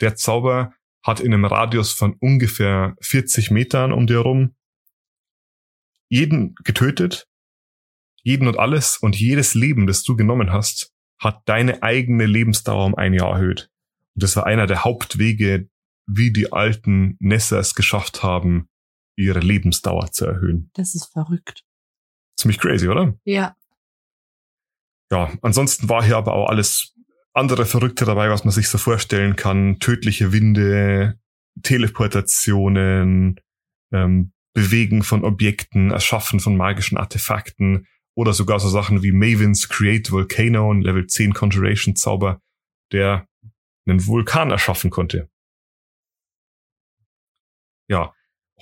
Der 0.00 0.16
Zauber 0.16 0.74
hat 1.02 1.20
in 1.20 1.34
einem 1.34 1.44
Radius 1.44 1.92
von 1.92 2.14
ungefähr 2.14 2.96
40 3.00 3.50
Metern 3.50 3.92
um 3.92 4.06
dir 4.06 4.18
herum 4.18 4.54
jeden 6.08 6.54
getötet, 6.64 7.28
jeden 8.22 8.48
und 8.48 8.58
alles 8.58 8.96
und 8.96 9.18
jedes 9.18 9.54
Leben, 9.54 9.86
das 9.86 10.02
du 10.02 10.16
genommen 10.16 10.52
hast, 10.52 10.92
hat 11.18 11.42
deine 11.46 11.82
eigene 11.82 12.26
Lebensdauer 12.26 12.86
um 12.86 12.94
ein 12.94 13.14
Jahr 13.14 13.32
erhöht. 13.32 13.70
Und 14.14 14.22
das 14.22 14.36
war 14.36 14.46
einer 14.46 14.66
der 14.66 14.84
Hauptwege, 14.84 15.68
wie 16.06 16.32
die 16.32 16.52
alten 16.52 17.16
Nesser 17.20 17.58
es 17.58 17.74
geschafft 17.74 18.22
haben, 18.22 18.68
ihre 19.16 19.40
Lebensdauer 19.40 20.10
zu 20.12 20.26
erhöhen. 20.26 20.70
Das 20.74 20.94
ist 20.94 21.06
verrückt. 21.12 21.64
Ziemlich 22.36 22.58
crazy, 22.58 22.88
oder? 22.88 23.14
Ja. 23.24 23.56
Ja, 25.10 25.32
ansonsten 25.42 25.88
war 25.88 26.02
hier 26.02 26.16
aber 26.16 26.34
auch 26.34 26.48
alles 26.48 26.93
andere 27.34 27.66
Verrückte 27.66 28.04
dabei, 28.04 28.30
was 28.30 28.44
man 28.44 28.52
sich 28.52 28.68
so 28.68 28.78
vorstellen 28.78 29.36
kann. 29.36 29.78
Tödliche 29.80 30.32
Winde, 30.32 31.18
Teleportationen, 31.62 33.40
ähm, 33.92 34.32
Bewegen 34.54 35.02
von 35.02 35.24
Objekten, 35.24 35.90
Erschaffen 35.90 36.38
von 36.38 36.56
magischen 36.56 36.96
Artefakten 36.96 37.86
oder 38.16 38.32
sogar 38.32 38.60
so 38.60 38.68
Sachen 38.68 39.02
wie 39.02 39.10
Mavens 39.10 39.68
Create 39.68 40.12
Volcano, 40.12 40.72
ein 40.72 40.82
Level 40.82 41.06
10 41.06 41.34
Conjuration 41.34 41.96
Zauber, 41.96 42.40
der 42.92 43.26
einen 43.86 44.06
Vulkan 44.06 44.52
erschaffen 44.52 44.90
konnte. 44.90 45.28
Ja, 47.88 48.14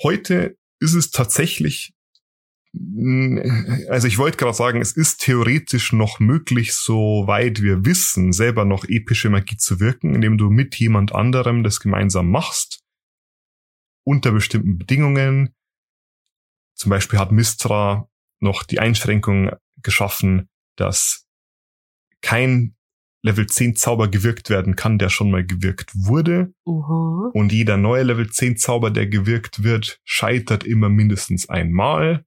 heute 0.02 0.56
ist 0.80 0.94
es 0.94 1.10
tatsächlich, 1.10 1.92
also 2.74 4.06
ich 4.06 4.16
wollte 4.16 4.38
gerade 4.38 4.56
sagen, 4.56 4.80
es 4.80 4.92
ist 4.92 5.20
theoretisch 5.20 5.92
noch 5.92 6.20
möglich, 6.20 6.74
soweit 6.74 7.60
wir 7.60 7.84
wissen, 7.84 8.32
selber 8.32 8.64
noch 8.64 8.84
epische 8.88 9.28
Magie 9.28 9.58
zu 9.58 9.78
wirken, 9.78 10.14
indem 10.14 10.38
du 10.38 10.48
mit 10.48 10.76
jemand 10.76 11.14
anderem 11.14 11.64
das 11.64 11.80
gemeinsam 11.80 12.30
machst, 12.30 12.82
unter 14.04 14.32
bestimmten 14.32 14.78
Bedingungen, 14.78 15.54
zum 16.74 16.90
Beispiel 16.90 17.18
hat 17.18 17.30
Mistra 17.30 18.08
noch 18.40 18.62
die 18.62 18.80
Einschränkung 18.80 19.50
geschaffen, 19.82 20.48
dass 20.76 21.26
kein 22.22 22.74
Level 23.24 23.46
10 23.46 23.76
Zauber 23.76 24.08
gewirkt 24.08 24.50
werden 24.50 24.74
kann, 24.74 24.98
der 24.98 25.08
schon 25.08 25.30
mal 25.30 25.46
gewirkt 25.46 25.92
wurde. 25.94 26.52
Uh-huh. 26.66 27.30
Und 27.34 27.52
jeder 27.52 27.76
neue 27.76 28.02
Level 28.02 28.28
10 28.28 28.56
Zauber, 28.56 28.90
der 28.90 29.06
gewirkt 29.06 29.62
wird, 29.62 30.00
scheitert 30.04 30.64
immer 30.64 30.88
mindestens 30.88 31.48
einmal. 31.48 32.24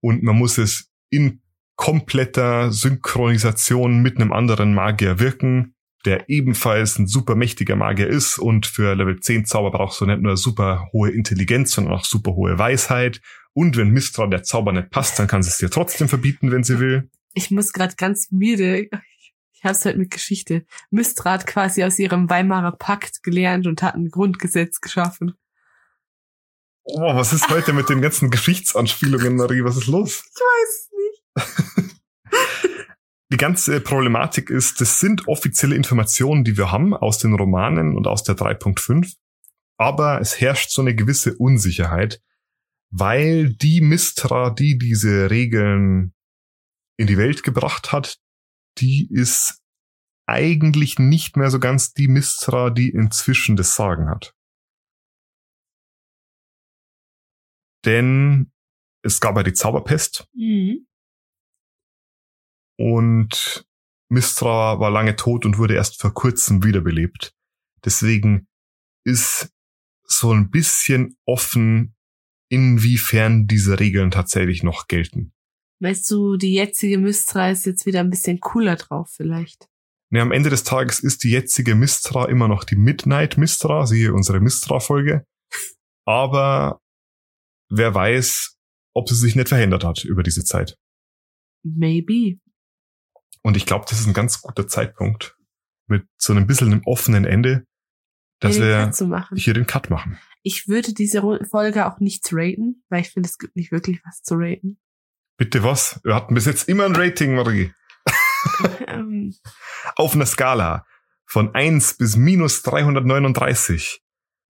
Und 0.00 0.22
man 0.22 0.36
muss 0.36 0.58
es 0.58 0.90
in 1.10 1.40
kompletter 1.76 2.72
Synchronisation 2.72 4.02
mit 4.02 4.16
einem 4.16 4.32
anderen 4.32 4.74
Magier 4.74 5.20
wirken 5.20 5.74
der 6.04 6.28
ebenfalls 6.28 6.98
ein 6.98 7.06
super 7.06 7.34
mächtiger 7.34 7.76
Magier 7.76 8.08
ist 8.08 8.38
und 8.38 8.66
für 8.66 8.94
Level 8.94 9.20
10 9.20 9.44
Zauber 9.44 9.70
brauchst 9.70 10.00
du 10.00 10.06
nicht 10.06 10.20
nur 10.20 10.36
super 10.36 10.88
hohe 10.92 11.10
Intelligenz, 11.10 11.72
sondern 11.72 11.94
auch 11.94 12.04
super 12.04 12.34
hohe 12.34 12.58
Weisheit. 12.58 13.20
Und 13.52 13.76
wenn 13.76 13.90
Mistra 13.90 14.26
der 14.26 14.42
Zauber 14.42 14.72
nicht 14.72 14.90
passt, 14.90 15.18
dann 15.18 15.26
kann 15.26 15.42
sie 15.42 15.50
es 15.50 15.58
dir 15.58 15.70
trotzdem 15.70 16.08
verbieten, 16.08 16.52
wenn 16.52 16.62
sie 16.62 16.78
will. 16.78 17.10
Ich 17.34 17.50
muss 17.50 17.72
gerade 17.72 17.94
ganz 17.96 18.30
müde. 18.30 18.88
Ich 19.52 19.64
hab's 19.64 19.84
halt 19.84 19.98
mit 19.98 20.10
Geschichte. 20.10 20.64
Mistra 20.90 21.32
hat 21.32 21.46
quasi 21.46 21.82
aus 21.82 21.98
ihrem 21.98 22.30
Weimarer 22.30 22.72
Pakt 22.72 23.22
gelernt 23.22 23.66
und 23.66 23.82
hat 23.82 23.94
ein 23.94 24.08
Grundgesetz 24.08 24.80
geschaffen. 24.80 25.34
Oh, 26.90 27.14
was 27.14 27.34
ist 27.34 27.48
heute 27.50 27.74
mit 27.74 27.90
den 27.90 28.00
ganzen 28.00 28.30
Geschichtsanspielungen, 28.30 29.36
Marie? 29.36 29.62
Was 29.62 29.76
ist 29.76 29.88
los? 29.88 30.24
Ich 30.24 30.40
weiß 30.40 30.90
nicht. 31.84 31.96
die 33.30 33.36
ganze 33.36 33.80
Problematik 33.80 34.48
ist, 34.48 34.80
das 34.80 34.98
sind 34.98 35.28
offizielle 35.28 35.76
Informationen, 35.76 36.44
die 36.44 36.56
wir 36.56 36.72
haben 36.72 36.94
aus 36.94 37.18
den 37.18 37.34
Romanen 37.34 37.94
und 37.94 38.06
aus 38.06 38.22
der 38.22 38.36
3.5. 38.36 39.16
Aber 39.76 40.20
es 40.20 40.40
herrscht 40.40 40.70
so 40.70 40.80
eine 40.80 40.94
gewisse 40.94 41.36
Unsicherheit, 41.36 42.22
weil 42.90 43.52
die 43.52 43.82
Mistra, 43.82 44.48
die 44.48 44.78
diese 44.78 45.30
Regeln 45.30 46.14
in 46.96 47.06
die 47.06 47.18
Welt 47.18 47.42
gebracht 47.42 47.92
hat, 47.92 48.16
die 48.78 49.08
ist 49.12 49.60
eigentlich 50.26 50.98
nicht 50.98 51.36
mehr 51.36 51.50
so 51.50 51.58
ganz 51.58 51.92
die 51.92 52.08
Mistra, 52.08 52.70
die 52.70 52.88
inzwischen 52.88 53.56
das 53.56 53.74
Sagen 53.74 54.08
hat. 54.08 54.34
Denn 57.88 58.52
es 59.02 59.18
gab 59.18 59.36
ja 59.36 59.42
die 59.42 59.54
Zauberpest. 59.54 60.28
Mhm. 60.34 60.86
Und 62.78 63.66
Mistra 64.10 64.78
war 64.78 64.90
lange 64.90 65.16
tot 65.16 65.46
und 65.46 65.56
wurde 65.56 65.74
erst 65.74 65.98
vor 65.98 66.12
kurzem 66.12 66.62
wiederbelebt. 66.62 67.34
Deswegen 67.84 68.46
ist 69.04 69.50
so 70.04 70.32
ein 70.32 70.50
bisschen 70.50 71.16
offen, 71.24 71.96
inwiefern 72.50 73.46
diese 73.46 73.80
Regeln 73.80 74.10
tatsächlich 74.10 74.62
noch 74.62 74.86
gelten. 74.86 75.32
Weißt 75.80 76.10
du, 76.10 76.36
die 76.36 76.52
jetzige 76.52 76.98
Mistra 76.98 77.50
ist 77.50 77.64
jetzt 77.64 77.86
wieder 77.86 78.00
ein 78.00 78.10
bisschen 78.10 78.40
cooler 78.40 78.76
drauf 78.76 79.10
vielleicht. 79.16 79.66
Ne, 80.10 80.20
am 80.20 80.32
Ende 80.32 80.50
des 80.50 80.64
Tages 80.64 81.00
ist 81.00 81.24
die 81.24 81.30
jetzige 81.30 81.74
Mistra 81.74 82.26
immer 82.26 82.48
noch 82.48 82.64
die 82.64 82.76
Midnight 82.76 83.38
Mistra, 83.38 83.86
siehe 83.86 84.12
unsere 84.12 84.40
Mistra-Folge. 84.40 85.24
Aber 86.04 86.82
wer 87.68 87.94
weiß, 87.94 88.56
ob 88.94 89.08
sie 89.08 89.14
sich 89.14 89.36
nicht 89.36 89.48
verändert 89.48 89.84
hat 89.84 90.04
über 90.04 90.22
diese 90.22 90.44
Zeit. 90.44 90.76
Maybe. 91.62 92.38
Und 93.42 93.56
ich 93.56 93.66
glaube, 93.66 93.86
das 93.88 94.00
ist 94.00 94.06
ein 94.06 94.14
ganz 94.14 94.42
guter 94.42 94.66
Zeitpunkt 94.66 95.36
mit 95.86 96.06
so 96.16 96.32
einem 96.32 96.46
bisschen 96.46 96.72
einem 96.72 96.82
offenen 96.84 97.24
Ende, 97.24 97.64
dass 98.40 98.56
Hier 98.56 98.92
wir 98.98 99.28
hier 99.34 99.54
den 99.54 99.66
Cut 99.66 99.90
machen. 99.90 100.18
Ich 100.42 100.68
würde 100.68 100.92
diese 100.94 101.22
Folge 101.50 101.86
auch 101.86 101.98
nicht 102.00 102.24
raten, 102.32 102.84
weil 102.88 103.00
ich 103.00 103.10
finde, 103.10 103.28
es 103.28 103.38
gibt 103.38 103.56
nicht 103.56 103.72
wirklich 103.72 104.00
was 104.04 104.22
zu 104.22 104.36
raten. 104.36 104.78
Bitte 105.36 105.62
was? 105.62 106.00
Wir 106.04 106.14
hatten 106.14 106.34
bis 106.34 106.46
jetzt 106.46 106.68
immer 106.68 106.84
ein 106.84 106.96
Rating, 106.96 107.34
Marie. 107.34 107.72
ähm, 108.86 109.34
Auf 109.96 110.14
einer 110.14 110.26
Skala 110.26 110.84
von 111.26 111.54
1 111.54 111.98
bis 111.98 112.16
minus 112.16 112.62
339. 112.62 114.00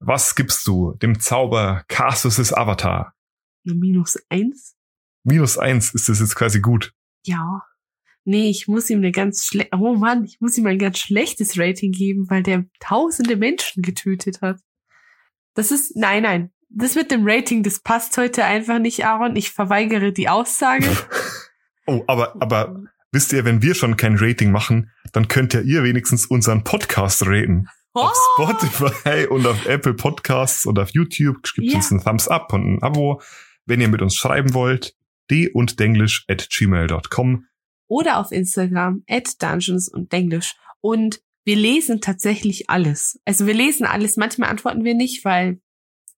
Was 0.01 0.35
gibst 0.35 0.67
du 0.67 0.95
dem 0.95 1.21
Zauber 1.21 1.85
Casus' 1.89 2.53
Avatar? 2.53 3.15
minus 3.65 4.19
eins? 4.29 4.77
Minus 5.25 5.59
1 5.59 5.95
ist 5.95 6.09
das 6.09 6.21
jetzt 6.21 6.35
quasi 6.35 6.61
gut. 6.61 6.95
Ja. 7.25 7.63
Nee, 8.25 8.51
ich 8.51 8.69
muss 8.69 8.89
ihm 8.91 8.99
eine 8.99 9.13
ganz 9.13 9.45
schlecht, 9.45 9.71
oh 9.75 9.95
Mann, 9.95 10.25
ich 10.25 10.41
muss 10.41 10.57
ihm 10.59 10.67
ein 10.67 10.79
ganz 10.79 10.99
schlechtes 10.99 11.59
Rating 11.59 11.93
geben, 11.93 12.27
weil 12.29 12.43
der 12.43 12.65
tausende 12.81 13.37
Menschen 13.37 13.83
getötet 13.83 14.43
hat. 14.43 14.61
Das 15.55 15.71
ist, 15.71 15.97
nein, 15.97 16.23
nein. 16.23 16.51
Das 16.71 16.95
mit 16.95 17.11
dem 17.11 17.27
Rating, 17.27 17.63
das 17.63 17.81
passt 17.81 18.17
heute 18.19 18.45
einfach 18.45 18.79
nicht, 18.79 19.05
Aaron. 19.07 19.37
Ich 19.37 19.51
verweigere 19.53 20.13
die 20.13 20.29
Aussage. 20.29 20.87
Oh, 21.91 22.05
aber, 22.07 22.37
aber 22.43 22.83
wisst 23.13 23.33
ihr, 23.33 23.47
wenn 23.47 23.63
wir 23.63 23.75
schon 23.75 23.97
kein 23.97 24.17
Rating 24.19 24.51
machen, 24.51 24.91
dann 25.15 25.27
könnt 25.27 25.55
ja 25.55 25.63
ihr 25.63 25.85
wenigstens 25.85 26.27
unseren 26.27 26.63
Podcast 26.63 27.27
raten. 27.27 27.71
Auf 27.99 28.13
Oh! 28.39 28.45
Spotify 28.47 29.27
und 29.31 29.47
auf 29.47 29.67
Apple 29.67 29.95
Podcasts 29.95 30.67
und 30.67 30.79
auf 30.79 30.91
YouTube 30.91 31.43
gibt 31.55 31.69
Ja. 31.71 31.77
uns 31.77 31.91
einen 31.91 32.03
Thumbs 32.03 32.29
up 32.29 32.53
und 32.53 32.75
ein 32.75 32.83
Abo. 32.83 33.21
Wenn 33.67 33.81
ihr 33.81 33.89
mit 33.89 34.03
uns 34.03 34.15
schreiben 34.15 34.55
wollt, 34.55 34.95
d 35.31 35.49
und 35.51 35.79
denglisch 35.81 36.25
at 36.29 36.49
gmail.com. 36.51 37.45
Oder 37.89 38.19
auf 38.19 38.33
Instagram, 38.33 39.03
at 39.09 39.43
Dungeons 39.43 39.89
und 39.89 40.13
Denglisch. 40.13 40.55
Und 40.81 41.21
wir 41.45 41.57
lesen 41.57 42.01
tatsächlich 42.01 42.69
alles. 42.71 43.19
Also 43.25 43.47
wir 43.47 43.55
lesen 43.55 43.87
alles. 43.87 44.17
Manchmal 44.17 44.51
antworten 44.51 44.85
wir 44.85 44.95
nicht, 44.95 45.25
weil 45.25 45.61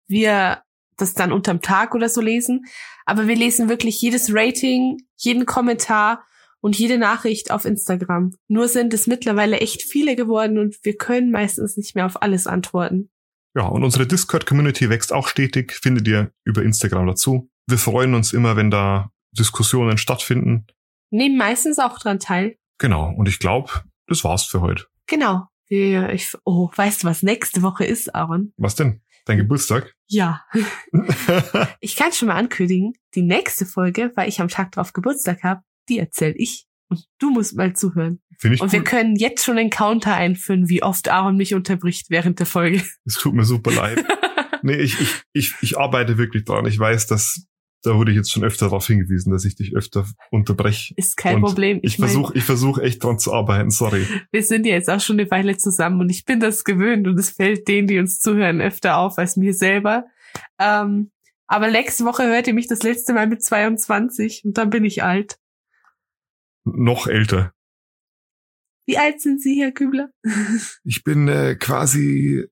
wir 0.06 0.62
das 0.96 1.14
dann 1.14 1.32
unterm 1.32 1.60
Tag 1.62 1.94
oder 1.94 2.08
so 2.08 2.20
lesen. 2.20 2.64
Aber 3.06 3.26
wir 3.28 3.36
lesen 3.36 3.68
wirklich 3.68 4.00
jedes 4.02 4.34
Rating, 4.34 4.98
jeden 5.16 5.46
Kommentar 5.46 6.24
und 6.60 6.78
jede 6.78 6.98
Nachricht 6.98 7.50
auf 7.50 7.64
Instagram. 7.64 8.34
Nur 8.48 8.68
sind 8.68 8.94
es 8.94 9.06
mittlerweile 9.06 9.60
echt 9.60 9.82
viele 9.82 10.16
geworden 10.16 10.58
und 10.58 10.76
wir 10.82 10.96
können 10.96 11.30
meistens 11.30 11.76
nicht 11.76 11.94
mehr 11.94 12.06
auf 12.06 12.22
alles 12.22 12.46
antworten. 12.46 13.10
Ja, 13.54 13.66
und 13.66 13.82
unsere 13.82 14.06
Discord-Community 14.06 14.90
wächst 14.90 15.12
auch 15.12 15.26
stetig, 15.26 15.72
findet 15.72 16.06
ihr 16.06 16.32
über 16.44 16.62
Instagram 16.62 17.06
dazu. 17.06 17.50
Wir 17.66 17.78
freuen 17.78 18.14
uns 18.14 18.32
immer, 18.32 18.56
wenn 18.56 18.70
da 18.70 19.10
Diskussionen 19.32 19.98
stattfinden. 19.98 20.66
Nehmen 21.10 21.36
meistens 21.36 21.78
auch 21.78 21.98
dran 21.98 22.20
teil. 22.20 22.56
Genau, 22.78 23.12
und 23.16 23.28
ich 23.28 23.38
glaube, 23.38 23.70
das 24.06 24.24
war's 24.24 24.44
für 24.44 24.60
heute. 24.60 24.86
Genau. 25.06 25.46
Ich, 25.68 26.36
oh, 26.44 26.68
weißt 26.74 27.02
du, 27.02 27.06
was 27.06 27.22
nächste 27.22 27.62
Woche 27.62 27.84
ist, 27.84 28.14
Aaron? 28.14 28.52
Was 28.56 28.74
denn? 28.74 29.02
Dein 29.26 29.38
Geburtstag? 29.38 29.94
Ja. 30.08 30.44
ich 31.80 31.94
kann 31.94 32.12
schon 32.12 32.28
mal 32.28 32.34
ankündigen, 32.34 32.94
die 33.14 33.22
nächste 33.22 33.66
Folge, 33.66 34.10
weil 34.16 34.28
ich 34.28 34.40
am 34.40 34.48
Tag 34.48 34.72
drauf 34.72 34.92
Geburtstag 34.92 35.44
habe, 35.44 35.62
die 35.90 35.98
erzähl 35.98 36.34
ich. 36.36 36.66
Und 36.88 37.04
du 37.18 37.30
musst 37.30 37.56
mal 37.56 37.74
zuhören. 37.74 38.20
Finde 38.38 38.56
ich 38.56 38.62
Und 38.62 38.68
cool. 38.68 38.72
wir 38.72 38.84
können 38.84 39.16
jetzt 39.16 39.44
schon 39.44 39.58
einen 39.58 39.70
Counter 39.70 40.14
einführen, 40.14 40.68
wie 40.68 40.82
oft 40.82 41.08
Aaron 41.08 41.36
mich 41.36 41.54
unterbricht 41.54 42.10
während 42.10 42.38
der 42.38 42.46
Folge. 42.46 42.82
Es 43.04 43.14
tut 43.14 43.34
mir 43.34 43.44
super 43.44 43.70
leid. 43.72 44.04
Nee, 44.62 44.76
ich, 44.76 45.00
ich, 45.00 45.22
ich, 45.32 45.54
ich 45.62 45.78
arbeite 45.78 46.18
wirklich 46.18 46.44
dran. 46.44 46.66
Ich 46.66 46.78
weiß, 46.78 47.06
dass 47.06 47.46
da 47.82 47.94
wurde 47.94 48.10
ich 48.10 48.16
jetzt 48.18 48.30
schon 48.30 48.44
öfter 48.44 48.66
darauf 48.66 48.86
hingewiesen, 48.86 49.32
dass 49.32 49.44
ich 49.44 49.56
dich 49.56 49.74
öfter 49.74 50.06
unterbreche. 50.30 50.92
Ist 50.96 51.16
kein 51.16 51.36
Und 51.36 51.42
Problem. 51.42 51.80
Ich, 51.82 51.96
versuche 51.96 52.36
ich 52.36 52.44
versuch 52.44 52.78
echt 52.78 53.02
dran 53.02 53.18
zu 53.18 53.32
arbeiten, 53.32 53.70
sorry. 53.70 54.06
wir 54.30 54.42
sind 54.42 54.66
ja 54.66 54.74
jetzt 54.74 54.90
auch 54.90 55.00
schon 55.00 55.18
eine 55.18 55.30
Weile 55.30 55.56
zusammen 55.56 56.00
und 56.00 56.10
ich 56.10 56.24
bin 56.24 56.40
das 56.40 56.64
gewöhnt 56.64 57.08
und 57.08 57.18
es 57.18 57.30
fällt 57.30 57.68
denen, 57.68 57.88
die 57.88 57.98
uns 57.98 58.20
zuhören, 58.20 58.60
öfter 58.60 58.98
auf 58.98 59.18
als 59.18 59.36
mir 59.36 59.54
selber. 59.54 60.04
Ähm, 60.58 61.10
aber 61.46 61.70
nächste 61.70 62.04
Woche 62.04 62.24
hört 62.24 62.46
ihr 62.46 62.54
mich 62.54 62.68
das 62.68 62.82
letzte 62.82 63.12
Mal 63.12 63.26
mit 63.26 63.42
22 63.42 64.42
und 64.44 64.58
dann 64.58 64.70
bin 64.70 64.84
ich 64.84 65.02
alt. 65.02 65.38
Noch 66.76 67.06
älter. 67.06 67.52
Wie 68.86 68.98
alt 68.98 69.20
sind 69.20 69.40
Sie, 69.42 69.60
Herr 69.62 69.72
Kübler? 69.72 70.10
Ich 70.84 71.04
bin 71.04 71.28
äh, 71.28 71.56
quasi 71.56 72.46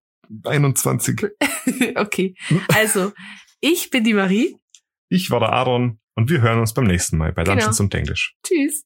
21. 0.44 1.26
okay, 1.96 2.34
also 2.74 3.12
ich 3.60 3.90
bin 3.90 4.04
die 4.04 4.14
Marie. 4.14 4.56
Ich 5.10 5.30
war 5.30 5.40
der 5.40 5.50
Aaron 5.50 5.98
und 6.14 6.30
wir 6.30 6.40
hören 6.42 6.60
uns 6.60 6.74
beim 6.74 6.84
nächsten 6.84 7.16
Mal 7.16 7.32
bei 7.32 7.42
Genau. 7.44 7.56
Dungeons 7.56 7.80
und 7.80 7.94
Englisch. 7.94 8.36
Tschüss. 8.46 8.84